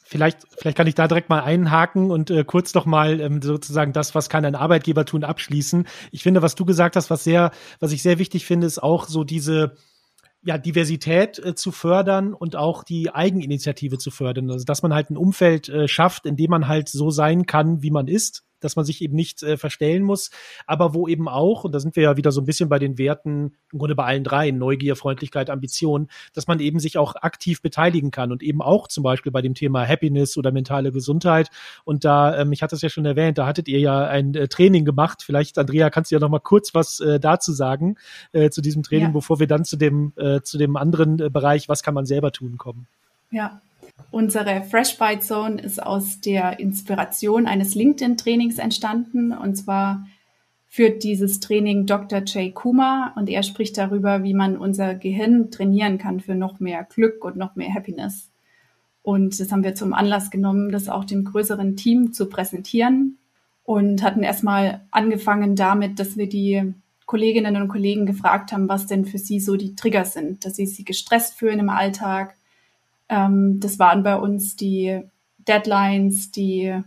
Vielleicht, 0.08 0.42
vielleicht 0.56 0.78
kann 0.78 0.86
ich 0.86 0.94
da 0.94 1.08
direkt 1.08 1.30
mal 1.30 1.42
einhaken 1.42 2.12
und 2.12 2.30
äh, 2.30 2.44
kurz 2.44 2.76
noch 2.76 2.86
mal 2.86 3.20
ähm, 3.20 3.42
sozusagen 3.42 3.92
das, 3.92 4.14
was 4.14 4.30
kann 4.30 4.46
ein 4.46 4.54
Arbeitgeber 4.54 5.04
tun, 5.04 5.24
abschließen. 5.24 5.88
Ich 6.12 6.22
finde, 6.22 6.44
was 6.44 6.54
du 6.54 6.64
gesagt 6.64 6.96
hast, 6.96 7.10
was 7.10 7.24
sehr, 7.24 7.50
was 7.80 7.92
ich 7.92 8.04
sehr 8.04 8.20
wichtig 8.20 8.46
finde, 8.46 8.68
ist 8.68 8.84
auch 8.84 9.08
so 9.08 9.24
diese 9.24 9.78
ja, 10.44 10.60
Diversität 10.60 11.40
äh, 11.40 11.56
zu 11.56 11.72
fördern 11.72 12.36
und 12.36 12.56
auch 12.56 12.84
die 12.84 13.16
Eigeninitiative 13.16 13.98
zu 13.98 14.12
fördern. 14.12 14.52
Also 14.52 14.64
dass 14.64 14.84
man 14.84 14.94
halt 14.94 15.10
ein 15.10 15.18
Umfeld 15.18 15.70
äh, 15.70 15.88
schafft, 15.88 16.28
in 16.28 16.36
dem 16.36 16.52
man 16.52 16.68
halt 16.68 16.88
so 16.88 17.10
sein 17.10 17.48
kann, 17.48 17.82
wie 17.82 17.90
man 17.90 18.08
ist 18.08 18.44
dass 18.60 18.76
man 18.76 18.86
sich 18.86 19.02
eben 19.02 19.16
nicht 19.16 19.44
äh, 19.44 19.58
verstellen 19.58 20.04
muss, 20.04 20.32
aber 20.66 20.94
wo 20.94 21.08
eben 21.08 21.28
auch, 21.28 21.64
und 21.64 21.74
da 21.74 21.80
sind 21.80 21.96
wir 21.96 22.04
ja 22.04 22.18
wieder 22.18 22.32
so 22.32 22.42
ein 22.42 22.46
bisschen 22.46 22.70
bei 22.70 22.80
den 22.80 22.98
Werten, 22.98 23.54
im 23.72 23.80
Grunde 23.80 23.96
bei 23.96 24.06
allen 24.06 24.24
dreien, 24.24 24.58
Neugier, 24.58 24.96
Freundlichkeit, 24.96 25.50
Ambition, 25.50 26.10
dass 26.34 26.48
man 26.48 26.60
eben 26.60 26.80
sich 26.80 26.98
auch 26.98 27.16
aktiv 27.16 27.62
beteiligen 27.62 28.12
kann 28.12 28.32
und 28.32 28.44
eben 28.44 28.62
auch 28.62 28.88
zum 28.88 29.04
Beispiel 29.04 29.32
bei 29.32 29.42
dem 29.42 29.54
Thema 29.54 29.88
Happiness 29.88 30.38
oder 30.38 30.52
mentale 30.52 30.92
Gesundheit. 30.92 31.50
Und 31.84 32.06
da, 32.06 32.38
ähm, 32.38 32.52
ich 32.52 32.64
hatte 32.64 32.76
es 32.76 32.82
ja 32.82 32.90
schon 32.90 33.06
erwähnt, 33.06 33.38
da 33.38 33.46
hattet 33.46 33.68
ihr 33.68 33.80
ja 33.80 34.06
ein 34.06 34.34
äh, 34.36 34.48
Training 34.48 34.86
gemacht. 34.86 35.24
Vielleicht, 35.24 35.58
Andrea, 35.58 35.90
kannst 35.90 36.12
du 36.12 36.16
ja 36.16 36.20
noch 36.20 36.30
mal 36.30 36.40
kurz 36.40 36.74
was 36.74 37.00
äh, 37.00 37.20
dazu 37.20 37.54
sagen, 37.54 37.96
äh, 38.32 38.50
zu 38.50 38.62
diesem 38.62 38.84
Training, 38.84 39.08
ja. 39.08 39.14
bevor 39.14 39.40
wir 39.40 39.48
dann 39.48 39.66
zu 39.66 39.78
dem, 39.78 40.14
äh, 40.16 40.42
zu 40.42 40.58
dem 40.58 40.76
anderen 40.76 41.20
äh, 41.20 41.30
Bereich, 41.30 41.70
was 41.70 41.84
kann 41.84 41.94
man 41.94 42.06
selber 42.06 42.32
tun, 42.32 42.58
kommen. 42.58 42.88
Ja, 43.32 43.62
Unsere 44.12 44.64
Fresh 44.64 44.98
Bite 44.98 45.20
Zone 45.20 45.62
ist 45.62 45.82
aus 45.82 46.22
der 46.22 46.60
Inspiration 46.60 47.48
eines 47.48 47.76
LinkedIn-Trainings 47.76 48.60
entstanden. 48.60 49.34
Und 49.34 49.56
zwar 49.56 50.06
führt 50.68 51.04
dieses 51.04 51.40
Training 51.40 51.86
Dr. 51.86 52.22
Jay 52.26 52.52
Kuma 52.52 53.14
und 53.16 53.30
er 53.30 53.44
spricht 53.44 53.78
darüber, 53.78 54.24
wie 54.24 54.34
man 54.34 54.58
unser 54.58 54.96
Gehirn 54.96 55.52
trainieren 55.52 55.98
kann 55.98 56.20
für 56.20 56.36
noch 56.36 56.60
mehr 56.60 56.84
Glück 56.84 57.24
und 57.24 57.38
noch 57.38 57.56
mehr 57.56 57.74
Happiness. 57.74 58.32
Und 59.02 59.40
das 59.40 59.52
haben 59.52 59.64
wir 59.64 59.76
zum 59.76 59.94
Anlass 59.94 60.32
genommen, 60.32 60.72
das 60.72 60.90
auch 60.90 61.06
dem 61.06 61.26
größeren 61.26 61.76
Team 61.76 62.12
zu 62.12 62.28
präsentieren 62.28 63.20
und 63.64 64.02
hatten 64.04 64.24
erstmal 64.24 64.82
angefangen 64.92 65.56
damit, 65.56 66.00
dass 66.00 66.18
wir 66.18 66.28
die 66.28 66.74
Kolleginnen 67.06 67.56
und 67.56 67.68
Kollegen 67.68 68.06
gefragt 68.06 68.52
haben, 68.52 68.68
was 68.68 68.88
denn 68.88 69.06
für 69.06 69.20
sie 69.20 69.40
so 69.40 69.58
die 69.58 69.76
Trigger 69.76 70.06
sind, 70.06 70.44
dass 70.44 70.56
sie 70.56 70.66
sich 70.66 70.86
gestresst 70.86 71.36
fühlen 71.36 71.60
im 71.60 71.70
Alltag, 71.70 72.36
ähm, 73.10 73.60
das 73.60 73.80
waren 73.80 74.04
bei 74.04 74.16
uns 74.18 74.56
die 74.56 75.02
Deadlines, 75.40 76.32
die 76.32 76.82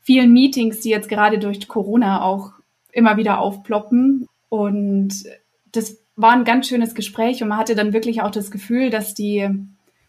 vielen 0.00 0.32
Meetings, 0.32 0.80
die 0.80 0.90
jetzt 0.90 1.08
gerade 1.08 1.38
durch 1.38 1.68
Corona 1.68 2.22
auch 2.22 2.52
immer 2.92 3.16
wieder 3.16 3.38
aufploppen. 3.38 4.28
Und 4.48 5.24
das 5.70 5.98
war 6.16 6.32
ein 6.32 6.44
ganz 6.44 6.68
schönes 6.68 6.94
Gespräch 6.94 7.42
und 7.42 7.48
man 7.48 7.58
hatte 7.58 7.74
dann 7.74 7.92
wirklich 7.92 8.20
auch 8.22 8.30
das 8.30 8.50
Gefühl, 8.50 8.90
dass 8.90 9.14
die 9.14 9.48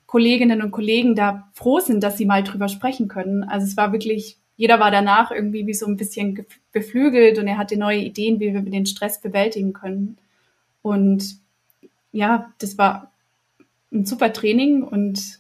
Kolleginnen 0.05 0.61
und 0.61 0.71
Kollegen 0.71 1.15
da 1.15 1.49
froh 1.53 1.79
sind, 1.79 2.03
dass 2.03 2.17
sie 2.17 2.25
mal 2.25 2.43
drüber 2.43 2.67
sprechen 2.67 3.07
können. 3.07 3.43
Also 3.43 3.65
es 3.65 3.77
war 3.77 3.93
wirklich, 3.93 4.37
jeder 4.57 4.79
war 4.79 4.91
danach 4.91 5.31
irgendwie 5.31 5.65
wie 5.65 5.73
so 5.73 5.87
ein 5.87 5.97
bisschen 5.97 6.45
beflügelt 6.71 7.39
und 7.39 7.47
er 7.47 7.57
hatte 7.57 7.77
neue 7.77 7.99
Ideen, 7.99 8.39
wie 8.39 8.53
wir 8.53 8.61
den 8.61 8.85
Stress 8.85 9.21
bewältigen 9.21 9.73
können. 9.73 10.17
Und 10.81 11.37
ja, 12.11 12.51
das 12.59 12.77
war 12.77 13.12
ein 13.93 14.05
super 14.05 14.33
Training 14.33 14.83
und 14.83 15.39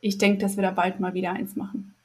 ich 0.00 0.18
denke, 0.18 0.38
dass 0.38 0.56
wir 0.56 0.62
da 0.62 0.70
bald 0.70 1.00
mal 1.00 1.14
wieder 1.14 1.32
eins 1.32 1.56
machen. 1.56 1.96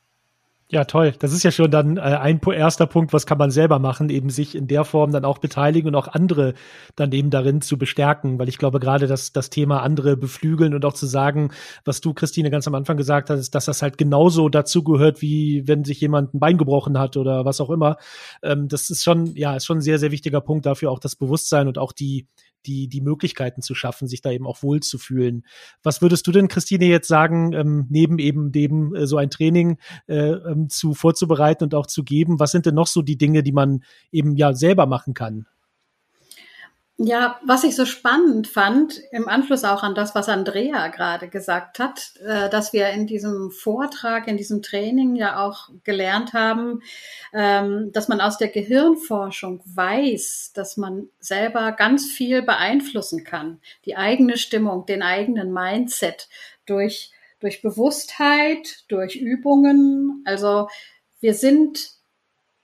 Ja, 0.71 0.85
toll. 0.85 1.13
Das 1.19 1.33
ist 1.33 1.43
ja 1.43 1.51
schon 1.51 1.69
dann 1.69 1.97
äh, 1.97 1.99
ein 1.99 2.39
erster 2.39 2.85
Punkt, 2.87 3.11
was 3.11 3.25
kann 3.25 3.37
man 3.37 3.51
selber 3.51 3.77
machen, 3.77 4.09
eben 4.09 4.29
sich 4.29 4.55
in 4.55 4.67
der 4.67 4.85
Form 4.85 5.11
dann 5.11 5.25
auch 5.25 5.39
beteiligen 5.39 5.89
und 5.89 5.95
auch 5.95 6.07
andere 6.07 6.53
dann 6.95 7.11
eben 7.11 7.29
darin 7.29 7.59
zu 7.59 7.77
bestärken, 7.77 8.39
weil 8.39 8.47
ich 8.47 8.57
glaube 8.57 8.79
gerade, 8.79 9.05
dass 9.05 9.33
das 9.33 9.49
Thema 9.49 9.81
andere 9.81 10.15
beflügeln 10.15 10.73
und 10.73 10.85
auch 10.85 10.93
zu 10.93 11.07
sagen, 11.07 11.51
was 11.83 11.99
du, 11.99 12.13
Christine, 12.13 12.49
ganz 12.51 12.69
am 12.69 12.75
Anfang 12.75 12.95
gesagt 12.95 13.29
hast, 13.29 13.49
dass 13.49 13.65
das 13.65 13.81
halt 13.81 13.97
genauso 13.97 14.47
dazu 14.47 14.81
gehört, 14.81 15.21
wie 15.21 15.67
wenn 15.67 15.83
sich 15.83 15.99
jemand 15.99 16.33
ein 16.33 16.39
Bein 16.39 16.57
gebrochen 16.57 16.97
hat 16.97 17.17
oder 17.17 17.43
was 17.43 17.59
auch 17.59 17.69
immer. 17.69 17.97
Ähm, 18.41 18.69
das 18.69 18.89
ist 18.89 19.03
schon, 19.03 19.35
ja, 19.35 19.57
ist 19.57 19.65
schon 19.65 19.79
ein 19.79 19.81
sehr, 19.81 19.99
sehr 19.99 20.11
wichtiger 20.11 20.39
Punkt 20.39 20.65
dafür, 20.65 20.89
auch 20.89 20.99
das 20.99 21.17
Bewusstsein 21.17 21.67
und 21.67 21.77
auch 21.77 21.91
die, 21.91 22.27
die, 22.65 22.87
die 22.87 23.01
Möglichkeiten 23.01 23.61
zu 23.61 23.75
schaffen, 23.75 24.07
sich 24.07 24.21
da 24.21 24.31
eben 24.31 24.47
auch 24.47 24.63
wohl 24.63 24.81
zu 24.81 24.97
fühlen. 24.97 25.45
Was 25.83 26.01
würdest 26.01 26.27
du 26.27 26.31
denn, 26.31 26.47
Christine, 26.47 26.85
jetzt 26.85 27.07
sagen, 27.07 27.53
ähm, 27.53 27.87
neben 27.89 28.19
eben 28.19 28.51
dem 28.51 28.95
äh, 28.95 29.07
so 29.07 29.17
ein 29.17 29.29
Training 29.29 29.77
äh, 30.07 30.15
ähm, 30.15 30.69
zu 30.69 30.93
vorzubereiten 30.93 31.65
und 31.65 31.75
auch 31.75 31.87
zu 31.87 32.03
geben? 32.03 32.39
Was 32.39 32.51
sind 32.51 32.65
denn 32.65 32.75
noch 32.75 32.87
so 32.87 33.01
die 33.01 33.17
Dinge, 33.17 33.43
die 33.43 33.51
man 33.51 33.83
eben 34.11 34.35
ja 34.35 34.53
selber 34.53 34.85
machen 34.85 35.13
kann? 35.13 35.45
Ja, 37.03 37.39
was 37.43 37.63
ich 37.63 37.75
so 37.75 37.87
spannend 37.87 38.47
fand, 38.47 39.01
im 39.11 39.27
Anschluss 39.27 39.63
auch 39.63 39.81
an 39.81 39.95
das, 39.95 40.13
was 40.13 40.29
Andrea 40.29 40.89
gerade 40.89 41.29
gesagt 41.29 41.79
hat, 41.79 42.13
äh, 42.23 42.47
dass 42.47 42.73
wir 42.73 42.89
in 42.89 43.07
diesem 43.07 43.49
Vortrag, 43.49 44.27
in 44.27 44.37
diesem 44.37 44.61
Training 44.61 45.15
ja 45.15 45.43
auch 45.43 45.69
gelernt 45.83 46.33
haben, 46.33 46.83
ähm, 47.33 47.91
dass 47.91 48.07
man 48.07 48.21
aus 48.21 48.37
der 48.37 48.49
Gehirnforschung 48.49 49.63
weiß, 49.65 50.51
dass 50.53 50.77
man 50.77 51.09
selber 51.19 51.71
ganz 51.71 52.05
viel 52.05 52.43
beeinflussen 52.43 53.23
kann. 53.23 53.59
Die 53.85 53.97
eigene 53.97 54.37
Stimmung, 54.37 54.85
den 54.85 55.01
eigenen 55.01 55.51
Mindset 55.51 56.29
durch, 56.67 57.09
durch 57.39 57.63
Bewusstheit, 57.63 58.83
durch 58.89 59.15
Übungen. 59.15 60.21
Also 60.27 60.67
wir 61.19 61.33
sind 61.33 62.00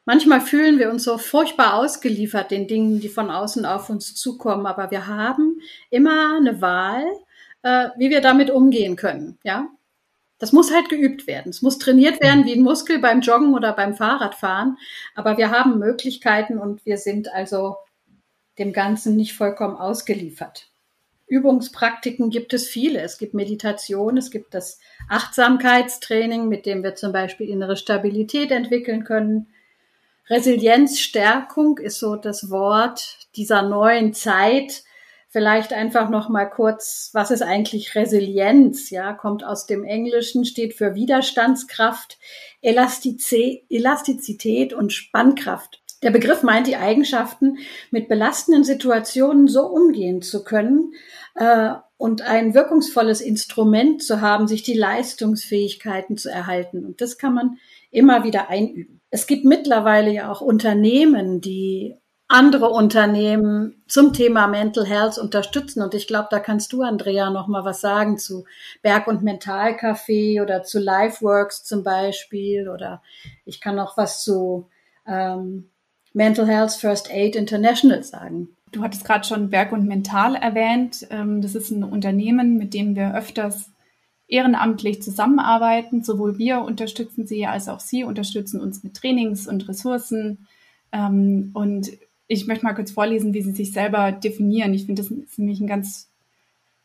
Manchmal 0.07 0.39
fühlen 0.39 0.79
wir 0.79 0.89
uns 0.89 1.03
so 1.03 1.17
furchtbar 1.17 1.73
ausgeliefert 1.73 2.49
den 2.49 2.65
Dingen, 2.65 3.01
die 3.01 3.09
von 3.09 3.29
außen 3.29 3.65
auf 3.65 3.89
uns 3.89 4.15
zukommen, 4.15 4.65
aber 4.65 4.89
wir 4.89 5.05
haben 5.05 5.59
immer 5.89 6.37
eine 6.37 6.61
Wahl, 6.61 7.03
äh, 7.61 7.89
wie 7.97 8.09
wir 8.09 8.21
damit 8.21 8.49
umgehen 8.49 8.95
können. 8.95 9.37
Ja, 9.43 9.67
das 10.39 10.53
muss 10.53 10.73
halt 10.73 10.87
geübt 10.87 11.27
werden. 11.27 11.49
Es 11.49 11.61
muss 11.61 11.77
trainiert 11.77 12.21
werden 12.21 12.45
wie 12.45 12.53
ein 12.53 12.61
Muskel 12.61 12.99
beim 12.99 13.19
Joggen 13.19 13.53
oder 13.53 13.73
beim 13.73 13.95
Fahrradfahren. 13.95 14.77
Aber 15.13 15.37
wir 15.37 15.51
haben 15.51 15.77
Möglichkeiten 15.77 16.57
und 16.57 16.85
wir 16.85 16.97
sind 16.97 17.33
also 17.33 17.75
dem 18.57 18.71
Ganzen 18.71 19.17
nicht 19.17 19.33
vollkommen 19.33 19.75
ausgeliefert. 19.75 20.69
Übungspraktiken 21.27 22.29
gibt 22.29 22.53
es 22.53 22.65
viele. 22.65 23.01
Es 23.01 23.17
gibt 23.17 23.33
Meditation, 23.33 24.15
es 24.15 24.31
gibt 24.31 24.53
das 24.53 24.79
Achtsamkeitstraining, 25.09 26.47
mit 26.47 26.65
dem 26.65 26.81
wir 26.81 26.95
zum 26.95 27.11
Beispiel 27.11 27.49
innere 27.49 27.75
Stabilität 27.75 28.51
entwickeln 28.51 29.03
können. 29.03 29.47
Resilienzstärkung 30.29 31.77
ist 31.77 31.99
so 31.99 32.15
das 32.15 32.49
Wort 32.49 33.27
dieser 33.35 33.61
neuen 33.61 34.13
Zeit. 34.13 34.83
Vielleicht 35.29 35.71
einfach 35.71 36.09
noch 36.09 36.29
mal 36.29 36.45
kurz, 36.45 37.11
was 37.13 37.31
ist 37.31 37.41
eigentlich 37.41 37.95
Resilienz? 37.95 38.89
Ja, 38.89 39.13
kommt 39.13 39.45
aus 39.45 39.67
dem 39.67 39.83
Englischen, 39.83 40.45
steht 40.45 40.73
für 40.73 40.95
Widerstandskraft, 40.95 42.17
Elastizität 42.61 44.73
und 44.73 44.93
Spannkraft. 44.93 45.81
Der 46.03 46.11
Begriff 46.11 46.43
meint 46.43 46.67
die 46.67 46.75
Eigenschaften, 46.75 47.57
mit 47.89 48.07
belastenden 48.07 48.63
Situationen 48.63 49.47
so 49.47 49.65
umgehen 49.65 50.21
zu 50.21 50.43
können 50.43 50.93
äh, 51.35 51.71
und 51.97 52.21
ein 52.21 52.53
wirkungsvolles 52.53 53.21
Instrument 53.21 54.03
zu 54.03 54.21
haben, 54.21 54.47
sich 54.47 54.63
die 54.63 54.77
Leistungsfähigkeiten 54.77 56.17
zu 56.17 56.29
erhalten. 56.29 56.85
Und 56.85 57.01
das 57.01 57.17
kann 57.17 57.33
man 57.33 57.57
immer 57.89 58.23
wieder 58.23 58.49
einüben. 58.49 58.96
Es 59.09 59.27
gibt 59.27 59.45
mittlerweile 59.45 60.11
ja 60.11 60.31
auch 60.31 60.41
Unternehmen, 60.41 61.41
die 61.41 61.95
andere 62.27 62.69
Unternehmen 62.69 63.83
zum 63.87 64.11
Thema 64.11 64.47
Mental 64.47 64.85
Health 64.85 65.17
unterstützen. 65.17 65.81
Und 65.81 65.93
ich 65.93 66.07
glaube, 66.07 66.27
da 66.29 66.39
kannst 66.39 66.73
du, 66.73 66.81
Andrea, 66.81 67.29
noch 67.29 67.47
mal 67.47 67.63
was 67.63 67.79
sagen 67.79 68.17
zu 68.17 68.45
Berg- 68.81 69.07
und 69.07 69.23
Mentalcafé 69.23 70.41
oder 70.41 70.63
zu 70.63 70.79
LifeWorks 70.79 71.63
zum 71.63 71.83
Beispiel. 71.83 72.67
Oder 72.67 73.01
ich 73.45 73.61
kann 73.61 73.75
noch 73.75 73.95
was 73.95 74.23
zu 74.23 74.67
ähm, 75.07 75.69
Mental 76.13 76.47
Health 76.47 76.73
First 76.73 77.09
Aid 77.11 77.35
International 77.35 78.03
sagen. 78.03 78.49
Du 78.73 78.83
hattest 78.83 79.05
gerade 79.05 79.25
schon 79.25 79.49
Berg 79.49 79.71
und 79.71 79.87
Mental 79.87 80.35
erwähnt. 80.35 81.07
Ähm, 81.09 81.41
das 81.41 81.55
ist 81.55 81.71
ein 81.71 81.85
Unternehmen, 81.85 82.57
mit 82.57 82.73
dem 82.73 82.97
wir 82.97 83.15
öfters 83.15 83.71
ehrenamtlich 84.27 85.01
zusammenarbeiten. 85.01 86.03
Sowohl 86.03 86.37
wir 86.37 86.61
unterstützen 86.61 87.25
sie 87.25 87.45
als 87.45 87.67
auch 87.67 87.79
sie 87.79 88.03
unterstützen 88.03 88.61
uns 88.61 88.83
mit 88.83 88.95
Trainings 88.95 89.47
und 89.47 89.67
Ressourcen. 89.67 90.47
Ähm, 90.91 91.51
und 91.53 91.91
ich 92.27 92.47
möchte 92.47 92.65
mal 92.65 92.73
kurz 92.73 92.91
vorlesen, 92.91 93.33
wie 93.33 93.41
sie 93.41 93.51
sich 93.51 93.71
selber 93.71 94.11
definieren. 94.11 94.73
Ich 94.73 94.85
finde, 94.85 95.01
das 95.01 95.11
ist 95.11 95.39
nämlich 95.39 95.59
eine 95.59 95.69
ganz 95.69 96.09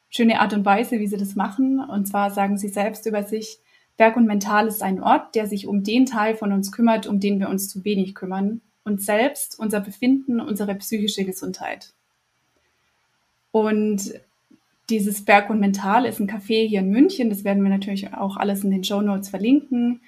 schöne 0.09 0.41
Art 0.41 0.53
und 0.53 0.65
Weise, 0.65 1.01
wie 1.01 1.07
sie 1.07 1.17
das 1.17 1.35
machen. 1.35 1.81
Und 1.81 2.07
zwar 2.07 2.31
sagen 2.31 2.59
sie 2.59 2.69
selbst 2.69 3.07
über 3.07 3.25
sich, 3.25 3.59
Werk 3.99 4.17
und 4.17 4.27
Mental 4.27 4.69
ist 4.69 4.83
ein 4.83 5.03
Ort, 5.03 5.35
der 5.35 5.47
sich 5.47 5.67
um 5.67 5.85
den 5.85 6.07
Teil 6.07 6.35
von 6.35 6.53
uns 6.53 6.73
kümmert, 6.73 7.07
um 7.07 7.21
den 7.21 7.41
wir 7.41 7.49
uns 7.49 7.69
zu 7.69 7.85
wenig 7.85 8.15
kümmern. 8.15 8.61
Uns 8.85 9.05
selbst, 9.05 9.59
unser 9.59 9.81
Befinden, 9.81 10.41
unsere 10.41 10.75
psychische 10.77 11.25
Gesundheit. 11.25 11.93
Und 13.53 14.15
dieses 14.93 15.25
Berg 15.25 15.51
und 15.51 15.61
Mental 15.61 16.05
ist 16.05 16.21
ein 16.21 16.29
Café 16.29 16.67
hier 16.67 16.81
in 16.81 16.91
München. 16.91 17.31
Das 17.31 17.45
werden 17.45 17.63
wir 17.63 17.71
natürlich 17.71 18.13
auch 18.15 18.37
alles 18.37 18.63
in 18.63 18.71
den 18.71 18.85
Show 18.85 19.01
Notes 19.01 19.31
verlinken. 19.31 20.01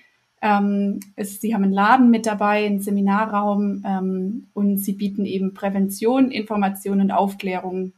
Ähm, 0.43 1.01
es, 1.17 1.41
sie 1.41 1.55
haben 1.55 1.65
einen 1.65 1.73
Laden 1.73 2.11
mit 2.11 2.27
dabei, 2.27 2.67
einen 2.67 2.81
Seminarraum 2.81 3.83
ähm, 3.87 4.47
und 4.53 4.79
sie 4.79 4.93
bieten 4.93 5.25
eben 5.25 5.55
Prävention, 5.55 6.31
Information 6.31 7.01
und 7.01 7.11
Aufklärung 7.11 7.93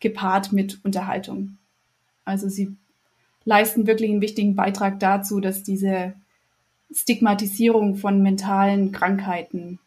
gepaart 0.00 0.52
mit 0.52 0.80
Unterhaltung. 0.84 1.58
Also 2.24 2.48
sie 2.48 2.76
leisten 3.44 3.86
wirklich 3.86 4.10
einen 4.10 4.20
wichtigen 4.20 4.56
Beitrag 4.56 4.98
dazu, 4.98 5.40
dass 5.40 5.62
diese 5.62 6.14
Stigmatisierung 6.92 7.94
von 7.94 8.20
mentalen 8.20 8.90
Krankheiten 8.90 9.78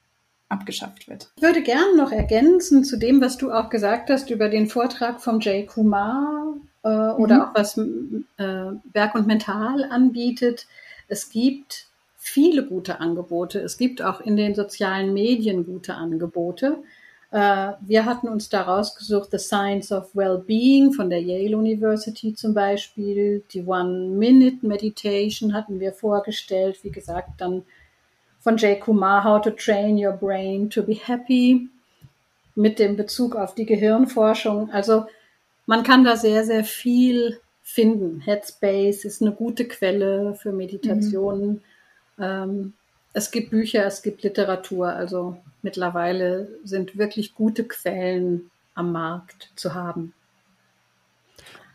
abgeschafft 0.49 1.07
wird. 1.07 1.29
Ich 1.35 1.43
würde 1.43 1.61
gerne 1.61 1.95
noch 1.95 2.11
ergänzen 2.11 2.83
zu 2.83 2.97
dem, 2.97 3.21
was 3.21 3.37
du 3.37 3.51
auch 3.51 3.69
gesagt 3.69 4.09
hast 4.09 4.29
über 4.31 4.49
den 4.49 4.67
Vortrag 4.67 5.21
vom 5.21 5.39
Jay 5.39 5.65
Kumar 5.65 6.55
äh, 6.83 6.89
oder 6.89 7.35
mhm. 7.35 7.41
auch 7.41 7.55
was 7.55 7.77
äh, 7.77 8.71
Berg 8.91 9.15
und 9.15 9.27
Mental 9.27 9.85
anbietet. 9.85 10.67
Es 11.07 11.29
gibt 11.29 11.87
viele 12.17 12.65
gute 12.65 12.99
Angebote. 12.99 13.59
Es 13.59 13.77
gibt 13.77 14.01
auch 14.01 14.21
in 14.21 14.35
den 14.35 14.55
sozialen 14.55 15.13
Medien 15.13 15.65
gute 15.65 15.95
Angebote. 15.95 16.77
Äh, 17.31 17.73
wir 17.81 18.05
hatten 18.05 18.27
uns 18.27 18.49
da 18.49 18.63
rausgesucht, 18.63 19.29
The 19.31 19.37
Science 19.37 19.91
of 19.91 20.15
Wellbeing 20.15 20.93
von 20.93 21.11
der 21.11 21.21
Yale 21.21 21.57
University 21.57 22.33
zum 22.33 22.55
Beispiel. 22.55 23.43
Die 23.53 23.63
One-Minute 23.63 24.65
Meditation 24.65 25.53
hatten 25.53 25.79
wir 25.79 25.93
vorgestellt. 25.93 26.83
Wie 26.83 26.91
gesagt, 26.91 27.29
dann 27.37 27.63
von 28.39 28.57
Jay 28.57 28.79
Kumar, 28.79 29.23
How 29.23 29.41
to 29.41 29.51
Train 29.51 29.97
Your 29.97 30.13
Brain 30.13 30.69
to 30.69 30.83
Be 30.83 30.95
Happy 30.95 31.69
mit 32.55 32.79
dem 32.79 32.95
Bezug 32.95 33.35
auf 33.35 33.55
die 33.55 33.65
Gehirnforschung. 33.65 34.71
Also 34.71 35.05
man 35.65 35.83
kann 35.83 36.03
da 36.03 36.17
sehr, 36.17 36.45
sehr 36.45 36.63
viel 36.63 37.39
finden. 37.63 38.21
Headspace 38.21 39.05
ist 39.05 39.21
eine 39.21 39.31
gute 39.31 39.65
Quelle 39.65 40.33
für 40.35 40.51
Meditationen. 40.51 41.61
Mhm. 42.17 42.23
Ähm, 42.23 42.73
es 43.13 43.31
gibt 43.31 43.51
Bücher, 43.51 43.85
es 43.85 44.01
gibt 44.01 44.23
Literatur, 44.23 44.89
also 44.89 45.37
mittlerweile 45.61 46.47
sind 46.63 46.97
wirklich 46.97 47.33
gute 47.33 47.63
Quellen 47.63 48.51
am 48.75 48.91
Markt 48.91 49.51
zu 49.55 49.73
haben. 49.73 50.13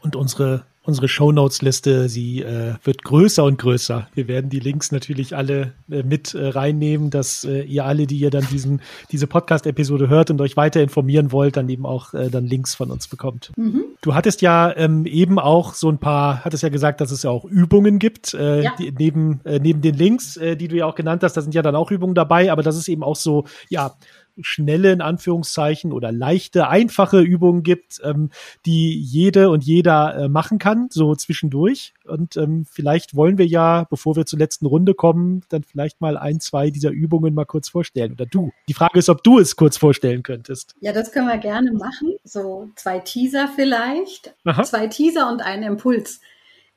Und 0.04 0.16
unsere 0.16 0.64
unsere 0.84 1.08
Shownotes-Liste, 1.08 2.08
sie 2.08 2.42
äh, 2.42 2.74
wird 2.84 3.02
größer 3.04 3.42
und 3.42 3.58
größer. 3.58 4.06
Wir 4.14 4.28
werden 4.28 4.50
die 4.50 4.60
Links 4.60 4.92
natürlich 4.92 5.34
alle 5.34 5.72
äh, 5.90 6.02
mit 6.02 6.34
äh, 6.34 6.48
reinnehmen, 6.48 7.10
dass 7.10 7.44
äh, 7.44 7.62
ihr 7.62 7.86
alle, 7.86 8.06
die 8.06 8.18
ihr 8.18 8.30
dann 8.30 8.46
diesen, 8.50 8.82
diese 9.10 9.26
Podcast-Episode 9.26 10.08
hört 10.08 10.30
und 10.30 10.40
euch 10.42 10.56
weiter 10.56 10.82
informieren 10.82 11.32
wollt, 11.32 11.56
dann 11.56 11.68
eben 11.70 11.86
auch 11.86 12.12
äh, 12.12 12.28
dann 12.28 12.44
Links 12.44 12.74
von 12.74 12.90
uns 12.90 13.08
bekommt. 13.08 13.50
Mhm. 13.56 13.84
Du 14.02 14.14
hattest 14.14 14.42
ja 14.42 14.76
ähm, 14.76 15.06
eben 15.06 15.38
auch 15.38 15.72
so 15.72 15.88
ein 15.88 15.98
paar, 15.98 16.44
hattest 16.44 16.62
ja 16.62 16.68
gesagt, 16.68 17.00
dass 17.00 17.10
es 17.10 17.22
ja 17.22 17.30
auch 17.30 17.46
Übungen 17.46 17.98
gibt, 17.98 18.34
äh, 18.34 18.64
ja. 18.64 18.74
Die, 18.78 18.92
neben, 18.92 19.40
äh, 19.44 19.58
neben 19.58 19.80
den 19.80 19.94
Links, 19.94 20.36
äh, 20.36 20.54
die 20.54 20.68
du 20.68 20.76
ja 20.76 20.84
auch 20.84 20.94
genannt 20.94 21.22
hast, 21.22 21.34
da 21.34 21.40
sind 21.40 21.54
ja 21.54 21.62
dann 21.62 21.76
auch 21.76 21.90
Übungen 21.90 22.14
dabei, 22.14 22.52
aber 22.52 22.62
das 22.62 22.76
ist 22.76 22.88
eben 22.88 23.02
auch 23.02 23.16
so, 23.16 23.46
ja, 23.70 23.94
schnelle, 24.40 24.92
in 24.92 25.00
Anführungszeichen, 25.00 25.92
oder 25.92 26.12
leichte, 26.12 26.68
einfache 26.68 27.20
Übungen 27.20 27.62
gibt, 27.62 28.00
ähm, 28.02 28.30
die 28.66 28.98
jede 28.98 29.50
und 29.50 29.64
jeder 29.64 30.16
äh, 30.16 30.28
machen 30.28 30.58
kann, 30.58 30.88
so 30.90 31.14
zwischendurch. 31.14 31.94
Und 32.06 32.36
ähm, 32.36 32.64
vielleicht 32.70 33.14
wollen 33.14 33.38
wir 33.38 33.46
ja, 33.46 33.86
bevor 33.88 34.16
wir 34.16 34.26
zur 34.26 34.38
letzten 34.38 34.66
Runde 34.66 34.94
kommen, 34.94 35.42
dann 35.48 35.62
vielleicht 35.62 36.00
mal 36.00 36.16
ein, 36.16 36.40
zwei 36.40 36.70
dieser 36.70 36.90
Übungen 36.90 37.34
mal 37.34 37.46
kurz 37.46 37.68
vorstellen. 37.68 38.12
Oder 38.12 38.26
du. 38.26 38.52
Die 38.68 38.74
Frage 38.74 38.98
ist, 38.98 39.08
ob 39.08 39.22
du 39.22 39.38
es 39.38 39.56
kurz 39.56 39.76
vorstellen 39.76 40.22
könntest. 40.22 40.74
Ja, 40.80 40.92
das 40.92 41.12
können 41.12 41.28
wir 41.28 41.38
gerne 41.38 41.72
machen. 41.72 42.14
So 42.24 42.70
zwei 42.76 42.98
Teaser 42.98 43.48
vielleicht. 43.54 44.34
Aha. 44.44 44.62
Zwei 44.62 44.86
Teaser 44.86 45.30
und 45.30 45.42
ein 45.42 45.62
Impuls. 45.62 46.20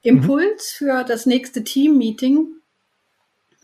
Impuls 0.02 0.78
mhm. 0.80 0.86
für 0.86 1.04
das 1.04 1.26
nächste 1.26 1.64
Team-Meeting 1.64 2.48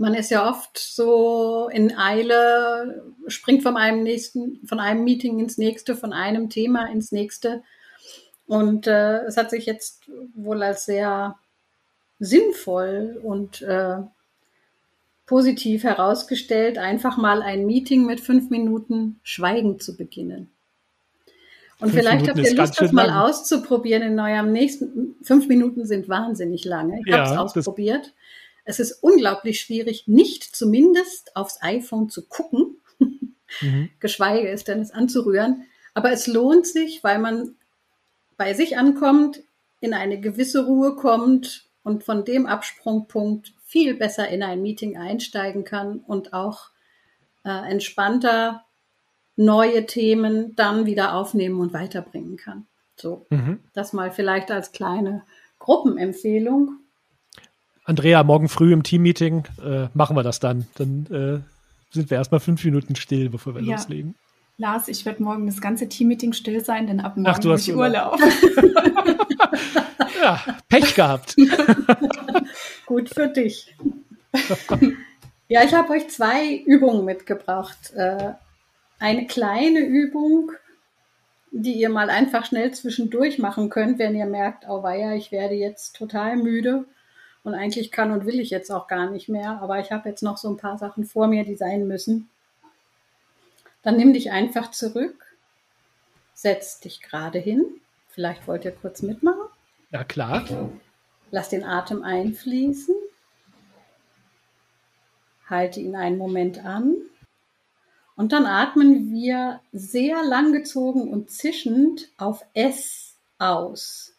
man 0.04 0.16
ist 0.16 0.32
ja 0.32 0.50
oft 0.50 0.78
so 0.78 1.70
in 1.72 1.98
Eile, 1.98 3.06
springt 3.28 3.64
von 3.64 3.78
einem 3.78 4.04
nächsten, 4.04 4.60
von 4.68 4.82
einem 4.82 5.06
Meeting 5.06 5.40
ins 5.40 5.58
nächste, 5.58 5.96
von 5.96 6.12
einem 6.12 6.50
Thema 6.50 6.92
ins 6.92 7.14
nächste. 7.14 7.64
Und 8.46 8.86
äh, 8.86 9.20
es 9.24 9.38
hat 9.38 9.50
sich 9.50 9.66
jetzt 9.66 10.02
wohl 10.36 10.62
als 10.62 10.84
sehr 10.84 11.38
sinnvoll 12.20 13.18
und 13.24 13.62
äh, 13.62 14.00
positiv 15.26 15.86
herausgestellt, 15.86 16.78
einfach 16.78 17.16
mal 17.16 17.42
ein 17.42 17.66
Meeting 17.66 18.06
mit 18.06 18.20
fünf 18.20 18.50
Minuten 18.50 19.22
Schweigen 19.24 19.80
zu 19.80 19.96
beginnen. 19.96 20.52
Und 21.80 21.92
fünf 21.92 21.94
vielleicht 21.94 22.24
Minuten 22.24 22.40
habt 22.40 22.50
ihr 22.50 22.58
Lust, 22.58 22.82
das 22.82 22.92
mal 22.92 23.08
lang. 23.08 23.22
auszuprobieren 23.22 24.04
in 24.04 24.20
eurem 24.20 24.52
nächsten. 24.52 25.16
Fünf 25.22 25.48
Minuten 25.48 25.86
sind 25.86 26.10
wahnsinnig 26.10 26.66
lange. 26.66 27.00
Ich 27.00 27.08
ja, 27.08 27.20
habe 27.20 27.32
es 27.32 27.58
ausprobiert. 27.58 28.12
Es 28.66 28.80
ist 28.80 29.04
unglaublich 29.04 29.60
schwierig, 29.60 30.08
nicht 30.08 30.44
zumindest 30.56 31.36
aufs 31.36 31.62
iPhone 31.62 32.10
zu 32.10 32.28
gucken, 32.28 32.78
mhm. 33.62 33.90
geschweige 34.00 34.50
es 34.50 34.64
denn 34.64 34.80
es 34.80 34.92
anzurühren. 34.92 35.66
Aber 35.94 36.12
es 36.12 36.28
lohnt 36.28 36.66
sich, 36.66 37.04
weil 37.04 37.20
man 37.20 37.56
bei 38.38 38.54
sich 38.54 38.78
ankommt, 38.78 39.42
in 39.80 39.94
eine 39.94 40.20
gewisse 40.20 40.66
Ruhe 40.66 40.96
kommt 40.96 41.70
und 41.84 42.04
von 42.04 42.24
dem 42.26 42.46
Absprungpunkt 42.46 43.54
viel 43.66 43.96
besser 43.96 44.28
in 44.30 44.42
ein 44.42 44.62
Meeting 44.62 44.98
einsteigen 44.98 45.66
kann 45.66 46.00
und 46.00 46.34
auch 46.34 46.70
äh, 47.44 47.70
entspannter 47.70 48.64
neue 49.36 49.86
Themen 49.86 50.56
dann 50.56 50.86
wieder 50.86 51.16
aufnehmen 51.16 51.60
und 51.60 51.74
weiterbringen 51.74 52.38
kann. 52.38 52.68
So, 52.96 53.26
mhm. 53.30 53.60
das 53.74 53.94
mal 53.94 54.12
vielleicht 54.12 54.52
als 54.52 54.72
kleine 54.72 55.24
Gruppenempfehlung. 55.60 56.78
Andrea, 57.86 58.24
morgen 58.24 58.48
früh 58.48 58.72
im 58.72 58.84
Teammeeting 58.84 59.44
äh, 59.64 59.88
machen 59.94 60.16
wir 60.16 60.24
das 60.24 60.40
dann. 60.40 60.68
Dann 60.76 61.06
äh, 61.08 61.94
sind 61.94 62.10
wir 62.10 62.18
erstmal 62.18 62.40
fünf 62.40 62.64
Minuten 62.64 62.96
still, 62.96 63.30
bevor 63.30 63.56
wir 63.56 63.62
ja. 63.62 63.76
loslegen. 63.76 64.16
Lars, 64.58 64.88
ich 64.88 65.06
werde 65.06 65.22
morgen 65.22 65.48
das 65.48 65.60
ganze 65.60 65.90
Teammeeting 65.90 66.32
still 66.32 66.64
sein, 66.64 66.88
denn 66.88 67.02
ab 67.02 67.18
morgen 67.18 67.28
Ach, 67.28 67.40
du 67.40 67.52
hast 67.52 67.68
ich 67.68 67.76
Urlaub. 67.76 68.18
ja, 70.22 70.42
Pech 70.70 70.96
gehabt. 70.96 71.36
Gut 72.86 73.10
für 73.10 73.28
dich. 73.28 73.76
ja, 75.50 75.64
ich 75.64 75.74
habe 75.74 75.94
euch 75.94 76.08
zwei 76.10 76.56
Übungen 76.66 77.04
mitgebracht. 77.04 77.92
Äh, 77.96 78.34
eine 79.00 79.28
kleine 79.28 79.80
Übung, 79.80 80.52
die 81.52 81.74
ihr 81.74 81.90
mal 81.90 82.10
einfach 82.10 82.46
schnell 82.46 82.72
zwischendurch 82.72 83.40
machen 83.40 83.70
könnt, 83.70 84.00
wenn 84.00 84.16
ihr 84.16 84.26
merkt, 84.26 84.66
oh 84.70 84.84
weia, 84.84 85.16
ich 85.16 85.32
werde 85.32 85.56
jetzt 85.56 85.98
total 85.98 86.38
müde 86.38 86.86
und 87.44 87.54
eigentlich 87.54 87.92
kann 87.92 88.12
und 88.12 88.26
will 88.26 88.40
ich 88.40 88.50
jetzt 88.50 88.72
auch 88.72 88.88
gar 88.88 89.10
nicht 89.10 89.30
mehr, 89.30 89.62
aber 89.62 89.80
ich 89.80 89.92
habe 89.92 90.10
jetzt 90.10 90.24
noch 90.24 90.38
so 90.38 90.50
ein 90.50 90.58
paar 90.58 90.78
Sachen 90.78 91.06
vor 91.06 91.28
mir, 91.28 91.44
die 91.44 91.56
sein 91.56 91.88
müssen. 91.88 92.30
Dann 93.82 93.98
nimm 93.98 94.14
dich 94.14 94.32
einfach 94.32 94.72
zurück, 94.72 95.36
setz 96.34 96.80
dich 96.80 97.02
gerade 97.02 97.40
hin. 97.40 97.66
Vielleicht 98.08 98.48
wollt 98.48 98.64
ihr 98.64 98.72
kurz 98.72 99.02
mitmachen. 99.02 99.50
Ja, 99.92 100.04
klar. 100.04 100.46
Lass 101.32 101.50
den 101.50 101.64
Atem 101.64 102.04
einfließen. 102.04 102.96
Halte 105.50 105.80
ihn 105.82 105.96
einen 105.96 106.18
Moment 106.18 106.64
an. 106.64 106.96
Und 108.16 108.32
dann 108.32 108.46
atmen 108.46 109.12
wir 109.12 109.60
sehr 109.72 110.24
langgezogen 110.24 111.10
und 111.10 111.32
zischend 111.32 112.10
auf 112.18 112.46
S 112.54 113.16
aus. 113.40 114.16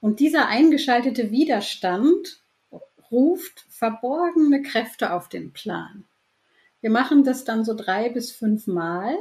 Und 0.00 0.20
dieser 0.20 0.48
eingeschaltete 0.48 1.30
Widerstand 1.30 2.39
ruft 3.10 3.66
verborgene 3.68 4.62
Kräfte 4.62 5.12
auf 5.12 5.28
den 5.28 5.52
Plan. 5.52 6.04
Wir 6.80 6.90
machen 6.90 7.24
das 7.24 7.44
dann 7.44 7.64
so 7.64 7.74
drei 7.74 8.08
bis 8.08 8.32
fünf 8.32 8.66
Mal. 8.66 9.14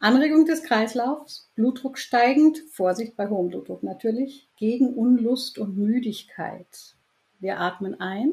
Anregung 0.00 0.44
des 0.44 0.62
Kreislaufs, 0.64 1.48
Blutdruck 1.54 1.96
steigend, 1.96 2.58
Vorsicht 2.70 3.16
bei 3.16 3.28
hohem 3.28 3.48
Blutdruck 3.48 3.82
natürlich, 3.82 4.48
gegen 4.56 4.92
Unlust 4.92 5.58
und 5.58 5.78
Müdigkeit. 5.78 6.96
Wir 7.40 7.60
atmen 7.60 8.00
ein. 8.00 8.32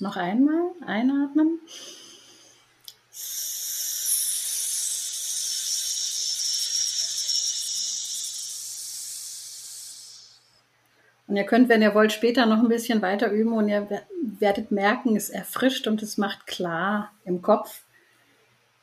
Noch 0.00 0.16
einmal 0.16 0.70
einatmen. 0.86 1.58
Und 11.28 11.36
ihr 11.36 11.44
könnt, 11.44 11.68
wenn 11.68 11.82
ihr 11.82 11.94
wollt, 11.94 12.12
später 12.12 12.46
noch 12.46 12.58
ein 12.58 12.68
bisschen 12.68 13.02
weiter 13.02 13.30
üben 13.30 13.52
und 13.52 13.68
ihr 13.68 13.86
werdet 14.40 14.70
merken, 14.70 15.14
es 15.14 15.28
erfrischt 15.28 15.86
und 15.86 16.02
es 16.02 16.16
macht 16.16 16.46
klar 16.46 17.12
im 17.26 17.42
Kopf. 17.42 17.82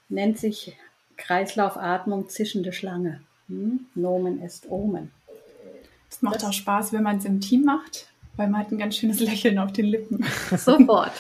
Nennt 0.10 0.38
sich 0.38 0.78
Kreislaufatmung 1.18 2.30
zischende 2.30 2.72
Schlange. 2.72 3.22
Hm? 3.48 3.88
Nomen 3.96 4.42
est 4.42 4.70
Omen. 4.70 5.12
Es 6.10 6.22
macht 6.22 6.36
das, 6.36 6.46
auch 6.46 6.54
Spaß, 6.54 6.94
wenn 6.94 7.04
man 7.04 7.18
es 7.18 7.26
im 7.26 7.42
Team 7.42 7.66
macht. 7.66 8.08
weil 8.38 8.48
man 8.48 8.62
hat 8.62 8.72
ein 8.72 8.78
ganz 8.78 8.98
schönes 8.98 9.20
Lächeln 9.20 9.58
auf 9.58 9.74
den 9.74 9.86
Lippen. 9.86 10.24
Sofort. 10.56 11.14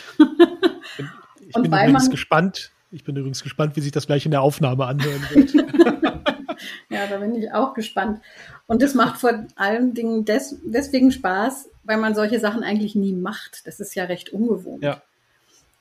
Ich 1.47 1.53
bin 1.53 1.65
übrigens 1.65 2.09
gespannt. 2.09 2.71
Ich 2.91 3.03
bin 3.03 3.15
übrigens 3.15 3.41
gespannt, 3.41 3.75
wie 3.75 3.81
sich 3.81 3.91
das 3.91 4.05
gleich 4.05 4.25
in 4.25 4.31
der 4.31 4.41
Aufnahme 4.41 4.85
anhören 4.85 5.21
wird. 5.31 5.53
ja, 6.89 7.07
da 7.07 7.17
bin 7.17 7.35
ich 7.35 7.51
auch 7.53 7.73
gespannt. 7.73 8.21
Und 8.67 8.81
das 8.81 8.93
macht 8.93 9.19
vor 9.19 9.45
allen 9.55 9.93
Dingen 9.93 10.25
des, 10.25 10.57
deswegen 10.63 11.11
Spaß, 11.11 11.69
weil 11.83 11.97
man 11.97 12.15
solche 12.15 12.39
Sachen 12.39 12.63
eigentlich 12.63 12.95
nie 12.95 13.13
macht. 13.13 13.65
Das 13.67 13.79
ist 13.79 13.95
ja 13.95 14.05
recht 14.05 14.29
ungewohnt. 14.33 14.83
Ja. 14.83 15.01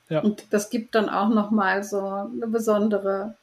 ja. 0.09 0.21
Und 0.21 0.45
das 0.51 0.69
gibt 0.69 0.95
dann 0.95 1.09
auch 1.09 1.29
nochmal 1.29 1.83
so 1.83 1.99
eine 1.99 2.47
besondere 2.47 3.35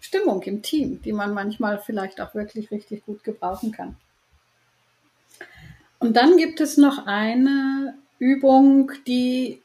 Stimmung 0.00 0.42
im 0.42 0.62
Team, 0.62 1.00
die 1.02 1.12
man 1.12 1.34
manchmal 1.34 1.78
vielleicht 1.78 2.20
auch 2.20 2.34
wirklich 2.34 2.70
richtig 2.70 3.04
gut 3.06 3.24
gebrauchen 3.24 3.72
kann. 3.72 3.96
Und 5.98 6.16
dann 6.16 6.36
gibt 6.36 6.60
es 6.60 6.76
noch 6.76 7.06
eine 7.06 7.94
Übung, 8.18 8.92
die 9.06 9.62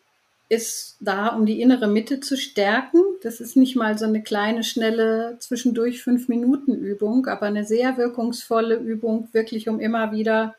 ist 0.50 0.98
da, 1.00 1.28
um 1.28 1.46
die 1.46 1.62
innere 1.62 1.88
Mitte 1.88 2.20
zu 2.20 2.36
stärken. 2.36 3.02
Das 3.22 3.40
ist 3.40 3.56
nicht 3.56 3.76
mal 3.76 3.98
so 4.00 4.06
eine 4.06 4.24
kleine, 4.24 4.64
schnelle, 4.64 5.38
zwischendurch 5.40 6.02
fünf 6.02 6.28
Minuten 6.28 6.74
Übung, 6.74 7.28
aber 7.28 7.46
eine 7.46 7.64
sehr 7.64 7.98
wirkungsvolle 7.98 8.76
Übung, 8.76 9.30
wirklich 9.32 9.70
um 9.70 9.80
immer 9.80 10.12
wieder 10.12 10.56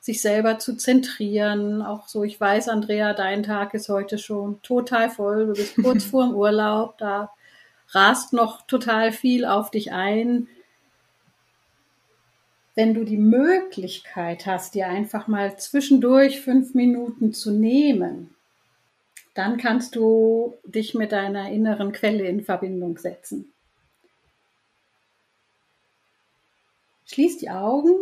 sich 0.00 0.22
selber 0.22 0.60
zu 0.60 0.76
zentrieren. 0.76 1.82
Auch 1.82 2.06
so, 2.06 2.22
ich 2.22 2.40
weiß, 2.40 2.68
Andrea, 2.68 3.14
dein 3.14 3.42
Tag 3.42 3.74
ist 3.74 3.88
heute 3.88 4.16
schon 4.18 4.62
total 4.62 5.10
voll. 5.10 5.48
Du 5.48 5.52
bist 5.54 5.74
kurz 5.82 6.04
vor 6.04 6.24
dem 6.24 6.36
Urlaub, 6.36 6.96
da 6.98 7.32
rast 7.88 8.32
noch 8.32 8.62
total 8.66 9.10
viel 9.10 9.44
auf 9.44 9.72
dich 9.72 9.92
ein. 9.92 10.46
Wenn 12.76 12.94
du 12.94 13.04
die 13.04 13.18
Möglichkeit 13.18 14.46
hast, 14.46 14.76
dir 14.76 14.86
einfach 14.86 15.26
mal 15.26 15.58
zwischendurch 15.58 16.40
fünf 16.40 16.74
Minuten 16.74 17.32
zu 17.32 17.50
nehmen, 17.50 18.34
dann 19.34 19.56
kannst 19.56 19.96
du 19.96 20.54
dich 20.64 20.94
mit 20.94 21.12
deiner 21.12 21.50
inneren 21.50 21.92
Quelle 21.92 22.26
in 22.26 22.42
Verbindung 22.42 22.98
setzen. 22.98 23.52
Schließ 27.06 27.38
die 27.38 27.50
Augen. 27.50 27.94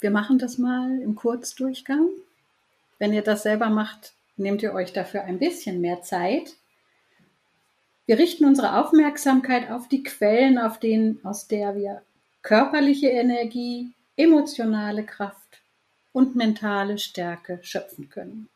Wir 0.00 0.10
machen 0.10 0.38
das 0.38 0.58
mal 0.58 1.00
im 1.00 1.14
Kurzdurchgang. 1.14 2.08
Wenn 2.98 3.12
ihr 3.12 3.22
das 3.22 3.42
selber 3.42 3.68
macht, 3.68 4.12
nehmt 4.36 4.62
ihr 4.62 4.72
euch 4.72 4.92
dafür 4.92 5.24
ein 5.24 5.38
bisschen 5.38 5.80
mehr 5.80 6.02
Zeit. 6.02 6.54
Wir 8.06 8.18
richten 8.18 8.44
unsere 8.44 8.78
Aufmerksamkeit 8.78 9.70
auf 9.70 9.88
die 9.88 10.02
Quellen, 10.02 10.58
auf 10.58 10.78
denen, 10.78 11.24
aus 11.24 11.48
der 11.48 11.74
wir 11.74 12.02
körperliche 12.42 13.08
Energie, 13.08 13.90
emotionale 14.16 15.04
Kraft 15.04 15.60
und 16.12 16.36
mentale 16.36 16.98
Stärke 16.98 17.58
schöpfen 17.62 18.08
können. 18.08 18.48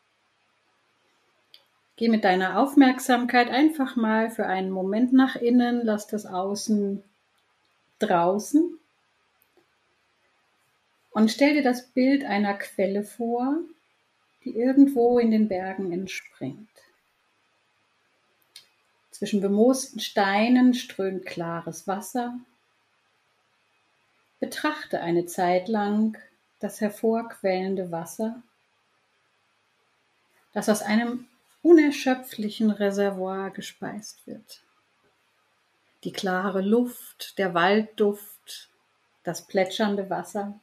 Geh 2.01 2.09
mit 2.09 2.23
deiner 2.23 2.57
Aufmerksamkeit 2.57 3.51
einfach 3.51 3.95
mal 3.95 4.31
für 4.31 4.47
einen 4.47 4.71
Moment 4.71 5.13
nach 5.13 5.35
innen, 5.35 5.85
lass 5.85 6.07
das 6.07 6.25
Außen 6.25 7.03
draußen 7.99 8.79
und 11.11 11.29
stell 11.29 11.53
dir 11.53 11.61
das 11.61 11.89
Bild 11.89 12.23
einer 12.23 12.55
Quelle 12.55 13.03
vor, 13.03 13.55
die 14.43 14.55
irgendwo 14.57 15.19
in 15.19 15.29
den 15.29 15.47
Bergen 15.47 15.93
entspringt. 15.93 16.71
Zwischen 19.11 19.39
bemoosten 19.39 19.99
Steinen 19.99 20.73
strömt 20.73 21.27
klares 21.27 21.87
Wasser. 21.87 22.39
Betrachte 24.39 25.01
eine 25.01 25.27
Zeit 25.27 25.67
lang 25.67 26.17
das 26.61 26.81
hervorquellende 26.81 27.91
Wasser, 27.91 28.41
das 30.51 30.67
aus 30.67 30.81
einem 30.81 31.27
unerschöpflichen 31.61 32.71
Reservoir 32.71 33.51
gespeist 33.51 34.25
wird. 34.25 34.63
Die 36.03 36.11
klare 36.11 36.61
Luft, 36.61 37.37
der 37.37 37.53
Waldduft, 37.53 38.69
das 39.23 39.45
plätschernde 39.45 40.09
Wasser. 40.09 40.59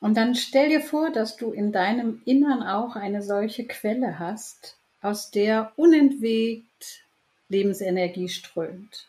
Und 0.00 0.16
dann 0.16 0.34
stell 0.34 0.68
dir 0.68 0.80
vor, 0.80 1.10
dass 1.10 1.36
du 1.36 1.50
in 1.52 1.72
deinem 1.72 2.22
Innern 2.24 2.62
auch 2.62 2.94
eine 2.94 3.22
solche 3.22 3.66
Quelle 3.66 4.18
hast, 4.18 4.76
aus 5.00 5.30
der 5.30 5.72
unentwegt 5.76 7.04
Lebensenergie 7.48 8.28
strömt. 8.28 9.08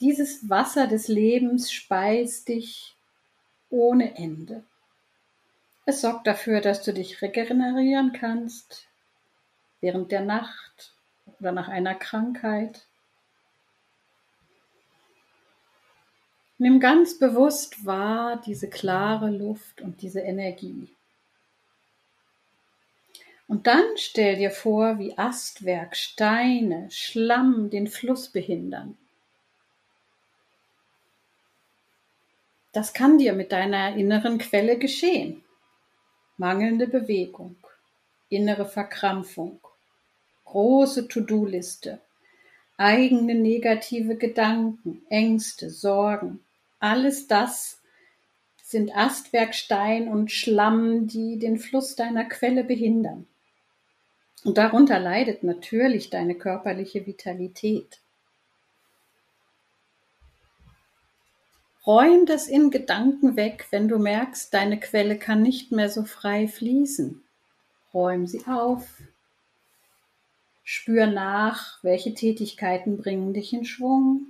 Dieses 0.00 0.48
Wasser 0.48 0.86
des 0.86 1.08
Lebens 1.08 1.72
speist 1.72 2.48
dich 2.48 2.96
ohne 3.70 4.16
Ende. 4.16 4.64
Es 5.84 6.00
sorgt 6.00 6.26
dafür, 6.28 6.60
dass 6.60 6.82
du 6.82 6.92
dich 6.92 7.22
regenerieren 7.22 8.12
kannst 8.12 8.86
während 9.80 10.12
der 10.12 10.20
Nacht 10.20 10.94
oder 11.40 11.50
nach 11.50 11.68
einer 11.68 11.96
Krankheit. 11.96 12.86
Nimm 16.58 16.78
ganz 16.78 17.18
bewusst 17.18 17.84
wahr 17.84 18.40
diese 18.46 18.70
klare 18.70 19.28
Luft 19.28 19.80
und 19.80 20.02
diese 20.02 20.20
Energie. 20.20 20.88
Und 23.48 23.66
dann 23.66 23.84
stell 23.96 24.36
dir 24.36 24.52
vor, 24.52 25.00
wie 25.00 25.18
Astwerk, 25.18 25.96
Steine, 25.96 26.88
Schlamm 26.92 27.70
den 27.70 27.88
Fluss 27.88 28.28
behindern. 28.28 28.96
Das 32.70 32.94
kann 32.94 33.18
dir 33.18 33.32
mit 33.32 33.50
deiner 33.50 33.96
inneren 33.96 34.38
Quelle 34.38 34.78
geschehen 34.78 35.41
mangelnde 36.36 36.86
Bewegung, 36.86 37.56
innere 38.28 38.66
Verkrampfung, 38.66 39.60
große 40.44 41.08
To-Do-Liste, 41.08 42.00
eigene 42.76 43.34
negative 43.34 44.16
Gedanken, 44.16 45.02
Ängste, 45.08 45.70
Sorgen, 45.70 46.40
alles 46.78 47.26
das 47.28 47.78
sind 48.62 48.96
Astwerkstein 48.96 50.08
und 50.08 50.32
Schlamm, 50.32 51.06
die 51.06 51.38
den 51.38 51.58
Fluss 51.58 51.94
deiner 51.94 52.24
Quelle 52.24 52.64
behindern. 52.64 53.26
Und 54.44 54.58
darunter 54.58 54.98
leidet 54.98 55.44
natürlich 55.44 56.10
deine 56.10 56.34
körperliche 56.34 57.06
Vitalität. 57.06 58.01
Räum 61.84 62.26
das 62.26 62.46
in 62.46 62.70
Gedanken 62.70 63.34
weg, 63.34 63.66
wenn 63.70 63.88
du 63.88 63.98
merkst, 63.98 64.54
deine 64.54 64.78
Quelle 64.78 65.18
kann 65.18 65.42
nicht 65.42 65.72
mehr 65.72 65.88
so 65.90 66.04
frei 66.04 66.46
fließen. 66.46 67.22
Räum 67.92 68.26
sie 68.28 68.46
auf. 68.46 68.86
Spür 70.62 71.06
nach, 71.06 71.82
welche 71.82 72.14
Tätigkeiten 72.14 72.98
bringen 72.98 73.34
dich 73.34 73.52
in 73.52 73.64
Schwung. 73.64 74.26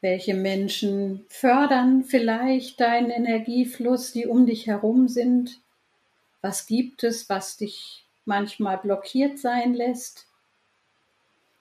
Welche 0.00 0.34
Menschen 0.34 1.26
fördern 1.28 2.04
vielleicht 2.04 2.78
deinen 2.78 3.10
Energiefluss, 3.10 4.12
die 4.12 4.28
um 4.28 4.46
dich 4.46 4.68
herum 4.68 5.08
sind? 5.08 5.60
Was 6.40 6.68
gibt 6.68 7.02
es, 7.02 7.28
was 7.28 7.56
dich 7.56 8.06
manchmal 8.24 8.78
blockiert 8.78 9.40
sein 9.40 9.74
lässt? 9.74 10.27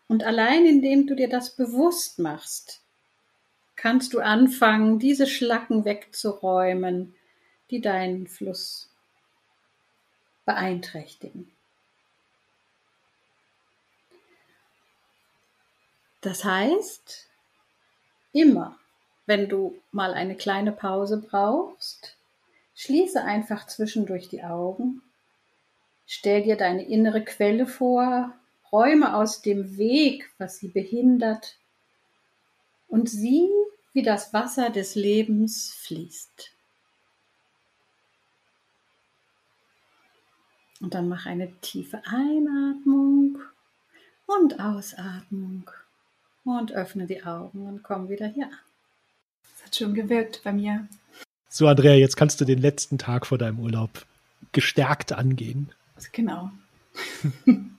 Und 0.07 0.23
allein 0.23 0.65
indem 0.65 1.07
du 1.07 1.15
dir 1.15 1.29
das 1.29 1.55
bewusst 1.55 2.19
machst, 2.19 2.81
kannst 3.75 4.13
du 4.13 4.19
anfangen, 4.19 4.99
diese 4.99 5.27
Schlacken 5.27 5.85
wegzuräumen, 5.85 7.15
die 7.69 7.81
deinen 7.81 8.27
Fluss 8.27 8.89
beeinträchtigen. 10.45 11.51
Das 16.21 16.43
heißt, 16.43 17.27
immer, 18.31 18.77
wenn 19.25 19.49
du 19.49 19.77
mal 19.91 20.13
eine 20.13 20.35
kleine 20.35 20.71
Pause 20.71 21.17
brauchst, 21.21 22.15
schließe 22.75 23.21
einfach 23.23 23.67
zwischendurch 23.67 24.29
die 24.29 24.43
Augen, 24.43 25.01
stell 26.05 26.43
dir 26.43 26.55
deine 26.55 26.83
innere 26.87 27.23
Quelle 27.23 27.67
vor, 27.67 28.33
räume 28.71 29.15
aus 29.15 29.41
dem 29.41 29.77
Weg, 29.77 30.29
was 30.37 30.57
sie 30.57 30.69
behindert, 30.69 31.57
und 32.87 33.09
sieh, 33.09 33.49
wie 33.93 34.03
das 34.03 34.33
Wasser 34.33 34.69
des 34.69 34.95
Lebens 34.95 35.73
fließt. 35.73 36.51
Und 40.79 40.93
dann 40.93 41.09
mach 41.09 41.25
eine 41.25 41.51
tiefe 41.61 42.01
Einatmung 42.05 43.39
und 44.27 44.59
Ausatmung 44.59 45.69
und 46.43 46.71
öffne 46.71 47.07
die 47.07 47.23
Augen 47.23 47.67
und 47.67 47.83
komm 47.83 48.09
wieder 48.09 48.27
hier 48.27 48.45
an. 48.45 48.59
Das 49.41 49.65
hat 49.65 49.75
schon 49.75 49.93
gewirkt 49.95 50.41
bei 50.43 50.53
mir. 50.53 50.87
So, 51.49 51.67
Andrea, 51.67 51.93
jetzt 51.93 52.15
kannst 52.15 52.39
du 52.39 52.45
den 52.45 52.59
letzten 52.59 52.97
Tag 52.97 53.25
vor 53.25 53.37
deinem 53.37 53.59
Urlaub 53.59 54.05
gestärkt 54.51 55.13
angehen. 55.13 55.71
Genau. 56.11 56.51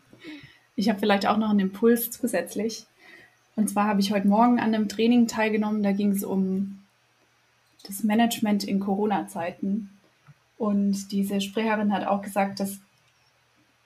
Ich 0.79 0.89
habe 0.89 1.01
vielleicht 1.01 1.27
auch 1.27 1.39
noch 1.39 1.51
einen 1.51 1.59
Impuls 1.59 2.13
zusätzlich. 2.13 2.87
Und 3.57 3.69
zwar 3.69 3.89
habe 3.89 4.01
ich 4.01 4.13
heute 4.13 4.29
Morgen 4.29 4.61
an 4.61 4.73
einem 4.73 4.89
Training 4.89 5.27
teilgenommen, 5.27 5.83
da 5.83 5.91
ging 5.91 6.13
es 6.13 6.23
um 6.23 6.79
das 7.85 8.05
Management 8.05 8.63
in 8.63 8.79
Corona-Zeiten. 8.79 9.91
Und 10.57 11.11
diese 11.11 11.41
Sprecherin 11.41 11.93
hat 11.93 12.07
auch 12.07 12.23
gesagt, 12.23 12.61
dass 12.61 12.79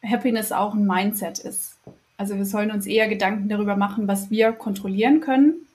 Happiness 0.05 0.53
auch 0.53 0.75
ein 0.75 0.87
Mindset 0.87 1.39
ist. 1.39 1.79
Also 2.19 2.37
wir 2.37 2.45
sollen 2.45 2.71
uns 2.71 2.87
eher 2.87 3.09
Gedanken 3.09 3.49
darüber 3.49 3.75
machen, 3.75 4.07
was 4.07 4.31
wir 4.31 4.53
kontrollieren 4.53 5.21
können. 5.21 5.67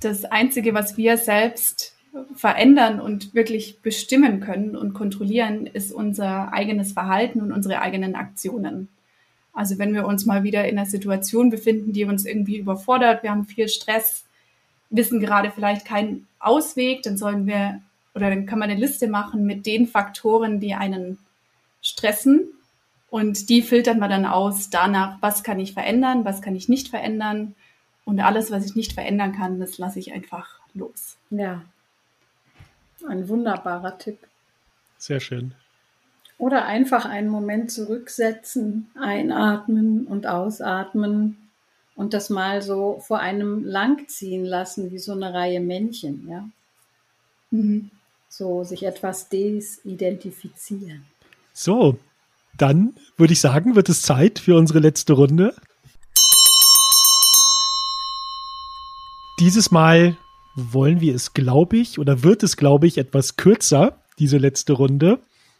Das 0.00 0.26
Einzige, 0.26 0.74
was 0.74 0.98
wir 0.98 1.16
selbst 1.16 1.94
verändern 2.34 3.00
und 3.00 3.34
wirklich 3.34 3.80
bestimmen 3.80 4.40
können 4.40 4.76
und 4.76 4.92
kontrollieren, 4.92 5.66
ist 5.66 5.90
unser 5.90 6.52
eigenes 6.52 6.92
Verhalten 6.92 7.40
und 7.40 7.52
unsere 7.52 7.80
eigenen 7.80 8.14
Aktionen. 8.14 8.90
Also 9.56 9.78
wenn 9.78 9.94
wir 9.94 10.06
uns 10.06 10.26
mal 10.26 10.44
wieder 10.44 10.68
in 10.68 10.78
einer 10.78 10.86
Situation 10.86 11.48
befinden, 11.48 11.94
die 11.94 12.04
uns 12.04 12.26
irgendwie 12.26 12.58
überfordert, 12.58 13.22
wir 13.22 13.30
haben 13.30 13.46
viel 13.46 13.68
Stress, 13.68 14.26
wissen 14.90 15.18
gerade 15.18 15.50
vielleicht 15.50 15.86
keinen 15.86 16.28
Ausweg, 16.38 17.02
dann 17.02 17.16
sollen 17.16 17.46
wir 17.46 17.80
oder 18.14 18.28
dann 18.28 18.44
kann 18.44 18.58
man 18.58 18.70
eine 18.70 18.78
Liste 18.78 19.08
machen 19.08 19.46
mit 19.46 19.64
den 19.64 19.86
Faktoren, 19.86 20.60
die 20.60 20.74
einen 20.74 21.18
stressen 21.80 22.48
und 23.08 23.48
die 23.48 23.62
filtern 23.62 23.98
wir 23.98 24.08
dann 24.08 24.26
aus 24.26 24.68
danach, 24.68 25.16
was 25.22 25.42
kann 25.42 25.58
ich 25.58 25.72
verändern, 25.72 26.26
was 26.26 26.42
kann 26.42 26.54
ich 26.54 26.68
nicht 26.68 26.88
verändern 26.88 27.54
und 28.04 28.20
alles, 28.20 28.50
was 28.50 28.66
ich 28.66 28.76
nicht 28.76 28.92
verändern 28.92 29.32
kann, 29.32 29.58
das 29.58 29.78
lasse 29.78 29.98
ich 29.98 30.12
einfach 30.12 30.60
los. 30.74 31.16
Ja, 31.30 31.62
ein 33.08 33.26
wunderbarer 33.26 33.96
Tipp. 33.96 34.18
Sehr 34.98 35.20
schön. 35.20 35.54
Oder 36.38 36.66
einfach 36.66 37.06
einen 37.06 37.28
Moment 37.28 37.70
zurücksetzen, 37.70 38.90
einatmen 38.94 40.06
und 40.06 40.26
ausatmen 40.26 41.38
und 41.94 42.12
das 42.12 42.28
mal 42.28 42.60
so 42.60 43.00
vor 43.00 43.20
einem 43.20 43.64
langziehen 43.64 44.44
lassen, 44.44 44.92
wie 44.92 44.98
so 44.98 45.12
eine 45.12 45.32
Reihe 45.32 45.60
Männchen, 45.60 46.28
ja. 46.28 46.48
Mhm. 47.50 47.90
So 48.28 48.64
sich 48.64 48.82
etwas 48.82 49.30
desidentifizieren. 49.30 51.06
So, 51.54 51.98
dann 52.58 52.94
würde 53.16 53.32
ich 53.32 53.40
sagen, 53.40 53.76
wird 53.76 53.88
es 53.88 54.02
Zeit 54.02 54.38
für 54.38 54.56
unsere 54.56 54.78
letzte 54.78 55.14
Runde. 55.14 55.54
Dieses 59.40 59.70
Mal 59.70 60.16
wollen 60.54 61.00
wir 61.00 61.14
es, 61.14 61.34
glaube 61.34 61.76
ich, 61.76 61.98
oder 61.98 62.22
wird 62.22 62.42
es, 62.42 62.56
glaube 62.56 62.86
ich, 62.86 62.98
etwas 62.98 63.36
kürzer, 63.36 64.02
diese 64.18 64.38
letzte 64.38 64.74
Runde. 64.74 65.18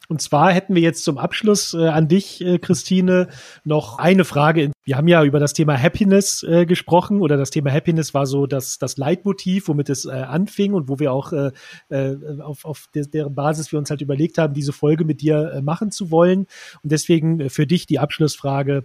Und 0.09 0.23
zwar 0.23 0.53
hätten 0.53 0.75
wir 0.75 0.83
jetzt 0.83 1.05
zum 1.05 1.19
Abschluss 1.19 1.75
äh, 1.75 1.89
an 1.89 2.09
dich, 2.09 2.41
äh, 2.41 2.59
Christine, 2.59 3.29
noch 3.65 3.99
eine 3.99 4.25
Frage. 4.25 4.71
Wir 4.85 4.97
haben 4.97 5.09
ja 5.09 5.25
über 5.25 5.41
das 5.41 5.53
Thema 5.53 5.77
Happiness 5.77 6.43
äh, 6.43 6.67
gesprochen 6.67 7.21
oder 7.21 7.37
das 7.37 7.51
Thema 7.51 7.73
Happiness 7.73 8.15
war 8.15 8.27
so 8.27 8.47
das, 8.47 8.79
das 8.79 8.97
Leitmotiv, 8.97 9.69
womit 9.69 9.89
es 9.91 10.05
äh, 10.05 10.11
anfing 10.11 10.75
und 10.75 10.89
wo 10.89 10.99
wir 10.99 11.13
auch 11.13 11.33
äh, 11.33 11.51
äh, 11.89 12.41
auf, 12.41 12.65
auf 12.65 12.89
der, 12.95 13.07
deren 13.07 13.35
Basis 13.35 13.73
wir 13.73 13.79
uns 13.79 13.91
halt 13.91 14.01
überlegt 14.01 14.39
haben, 14.39 14.55
diese 14.55 14.73
Folge 14.73 15.05
mit 15.05 15.21
dir 15.21 15.53
äh, 15.53 15.63
machen 15.63 15.91
zu 15.91 16.11
wollen. 16.11 16.47
Und 16.83 16.93
deswegen 16.93 17.41
äh, 17.41 17.49
für 17.49 17.67
dich 17.67 17.87
die 17.87 17.99
Abschlussfrage, 17.99 18.85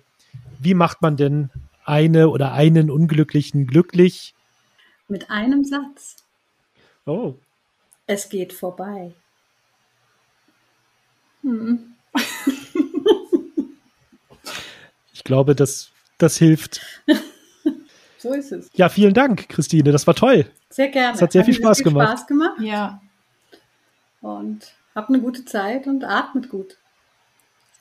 wie 0.59 0.73
macht 0.73 1.01
man 1.01 1.17
denn 1.17 1.49
eine 1.85 2.29
oder 2.29 2.53
einen 2.53 2.89
Unglücklichen 2.89 3.67
glücklich? 3.67 4.33
Mit 5.07 5.29
einem 5.29 5.63
Satz. 5.63 6.15
Oh. 7.05 7.35
Es 8.07 8.29
geht 8.29 8.53
vorbei. 8.53 9.13
Hm. 11.43 11.93
ich 15.13 15.23
glaube, 15.23 15.55
das, 15.55 15.91
das 16.17 16.37
hilft. 16.37 16.81
so 18.17 18.33
ist 18.33 18.51
es. 18.51 18.69
Ja, 18.73 18.89
vielen 18.89 19.13
Dank, 19.13 19.49
Christine. 19.49 19.91
Das 19.91 20.07
war 20.07 20.15
toll. 20.15 20.45
Sehr 20.69 20.89
gerne. 20.89 21.15
Es 21.15 21.21
hat 21.21 21.31
sehr 21.31 21.41
hat 21.41 21.45
viel 21.45 21.55
Spaß 21.55 21.77
viel 21.77 21.85
gemacht. 21.85 22.09
Spaß 22.09 22.27
gemacht. 22.27 22.61
Ja. 22.61 23.01
Und 24.21 24.73
habt 24.95 25.09
eine 25.09 25.19
gute 25.19 25.45
Zeit 25.45 25.87
und 25.87 26.03
atmet 26.03 26.49
gut. 26.49 26.77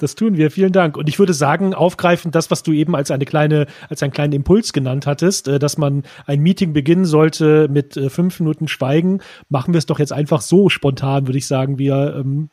Das 0.01 0.15
tun 0.15 0.39
wir. 0.39 0.51
Vielen 0.51 0.73
Dank. 0.73 0.97
Und 0.97 1.09
ich 1.11 1.19
würde 1.19 1.35
sagen, 1.35 1.75
aufgreifend 1.75 2.35
das, 2.35 2.51
was 2.51 2.63
du 2.63 2.73
eben 2.73 2.97
als 2.97 3.11
eine 3.11 3.27
kleine, 3.27 3.67
als 3.91 4.03
einen 4.03 4.13
kleinen 4.13 4.33
Impuls 4.33 4.73
genannt 4.73 5.07
hattest, 5.07 5.47
äh, 5.47 5.59
dass 5.59 5.77
man 5.77 6.05
ein 6.27 6.41
Meeting 6.41 6.73
beginnen 6.73 7.05
sollte 7.05 7.69
mit 7.69 7.97
äh, 7.99 8.09
fünf 8.09 8.41
Minuten 8.41 8.67
Schweigen, 8.67 9.21
machen 9.51 9.75
wir 9.75 9.79
es 9.79 9.87
doch 9.87 9.99
jetzt 9.99 10.13
einfach 10.13 10.41
so 10.41 10.71
spontan, 10.71 11.27
würde 11.29 11.39
ich 11.39 11.47
sagen. 11.47 11.79
Wir 11.79 12.17
ähm, 12.19 12.49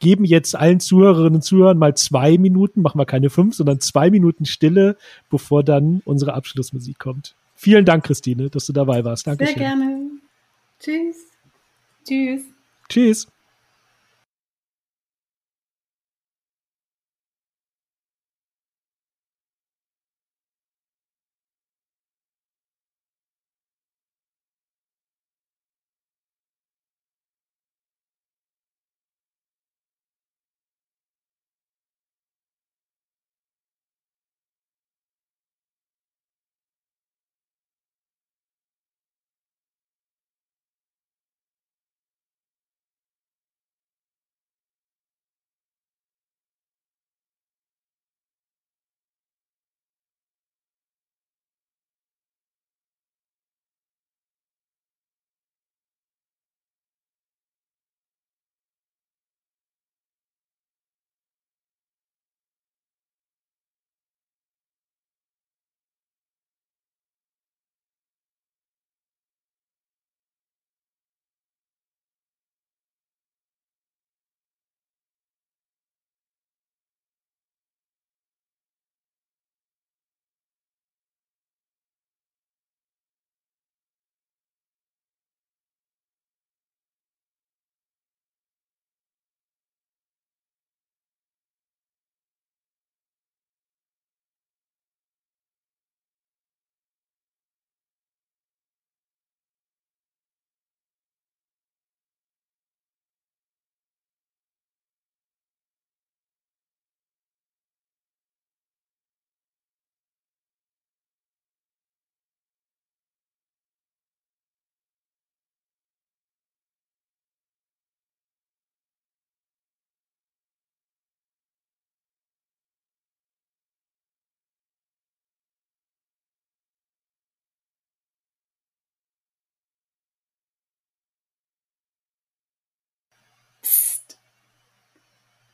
geben 0.00 0.24
jetzt 0.24 0.54
allen 0.54 0.80
Zuhörerinnen 0.80 1.36
und 1.36 1.42
Zuhörern 1.42 1.78
mal 1.78 1.96
zwei 1.96 2.38
Minuten, 2.38 2.82
machen 2.82 2.98
wir 2.98 3.06
keine 3.06 3.30
fünf, 3.30 3.54
sondern 3.54 3.80
zwei 3.80 4.10
Minuten 4.10 4.44
Stille, 4.44 4.96
bevor 5.30 5.64
dann 5.64 6.02
unsere 6.04 6.34
Abschlussmusik 6.34 6.98
kommt. 6.98 7.34
Vielen 7.54 7.84
Dank, 7.84 8.04
Christine, 8.04 8.50
dass 8.50 8.66
du 8.66 8.72
dabei 8.72 9.04
warst. 9.04 9.26
Dankeschön. 9.26 9.54
Sehr 9.54 9.64
gerne. 9.64 10.10
Tschüss. 10.78 11.16
Tschüss. 12.04 12.42
Tschüss. 12.88 13.28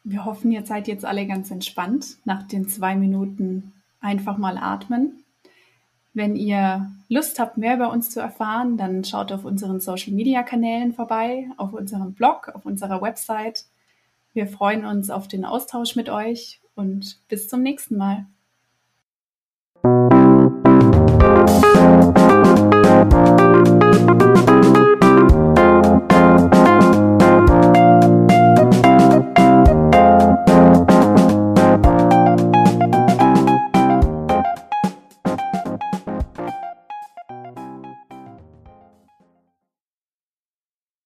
Wir 0.05 0.27
hoffen, 0.27 0.53
ihr 0.53 0.64
seid 0.67 0.87
jetzt 0.87 1.05
alle 1.05 1.27
ganz 1.27 1.51
entspannt 1.51 2.19
nach 2.25 2.43
den 2.43 2.69
zwei 2.69 2.95
Minuten 2.95 3.73
einfach 4.01 4.37
mal 4.37 4.59
atmen. 4.59 5.25
Wenn 6.12 6.37
ihr 6.37 6.93
Lust 7.09 7.40
habt, 7.40 7.57
mehr 7.57 7.75
über 7.75 7.90
uns 7.90 8.11
zu 8.11 8.21
erfahren, 8.21 8.77
dann 8.77 9.03
schaut 9.03 9.33
auf 9.33 9.45
unseren 9.45 9.81
Social-Media-Kanälen 9.81 10.93
vorbei, 10.93 11.49
auf 11.57 11.73
unserem 11.73 12.12
Blog, 12.12 12.51
auf 12.55 12.67
unserer 12.67 13.03
Website. 13.03 13.64
Wir 14.35 14.47
freuen 14.47 14.85
uns 14.85 15.11
auf 15.11 15.27
den 15.27 15.45
Austausch 15.45 15.97
mit 15.97 16.11
euch 16.11 16.61
und 16.75 17.21
bis 17.29 17.49
zum 17.49 17.62
nächsten 17.62 17.97
Mal. 17.97 18.27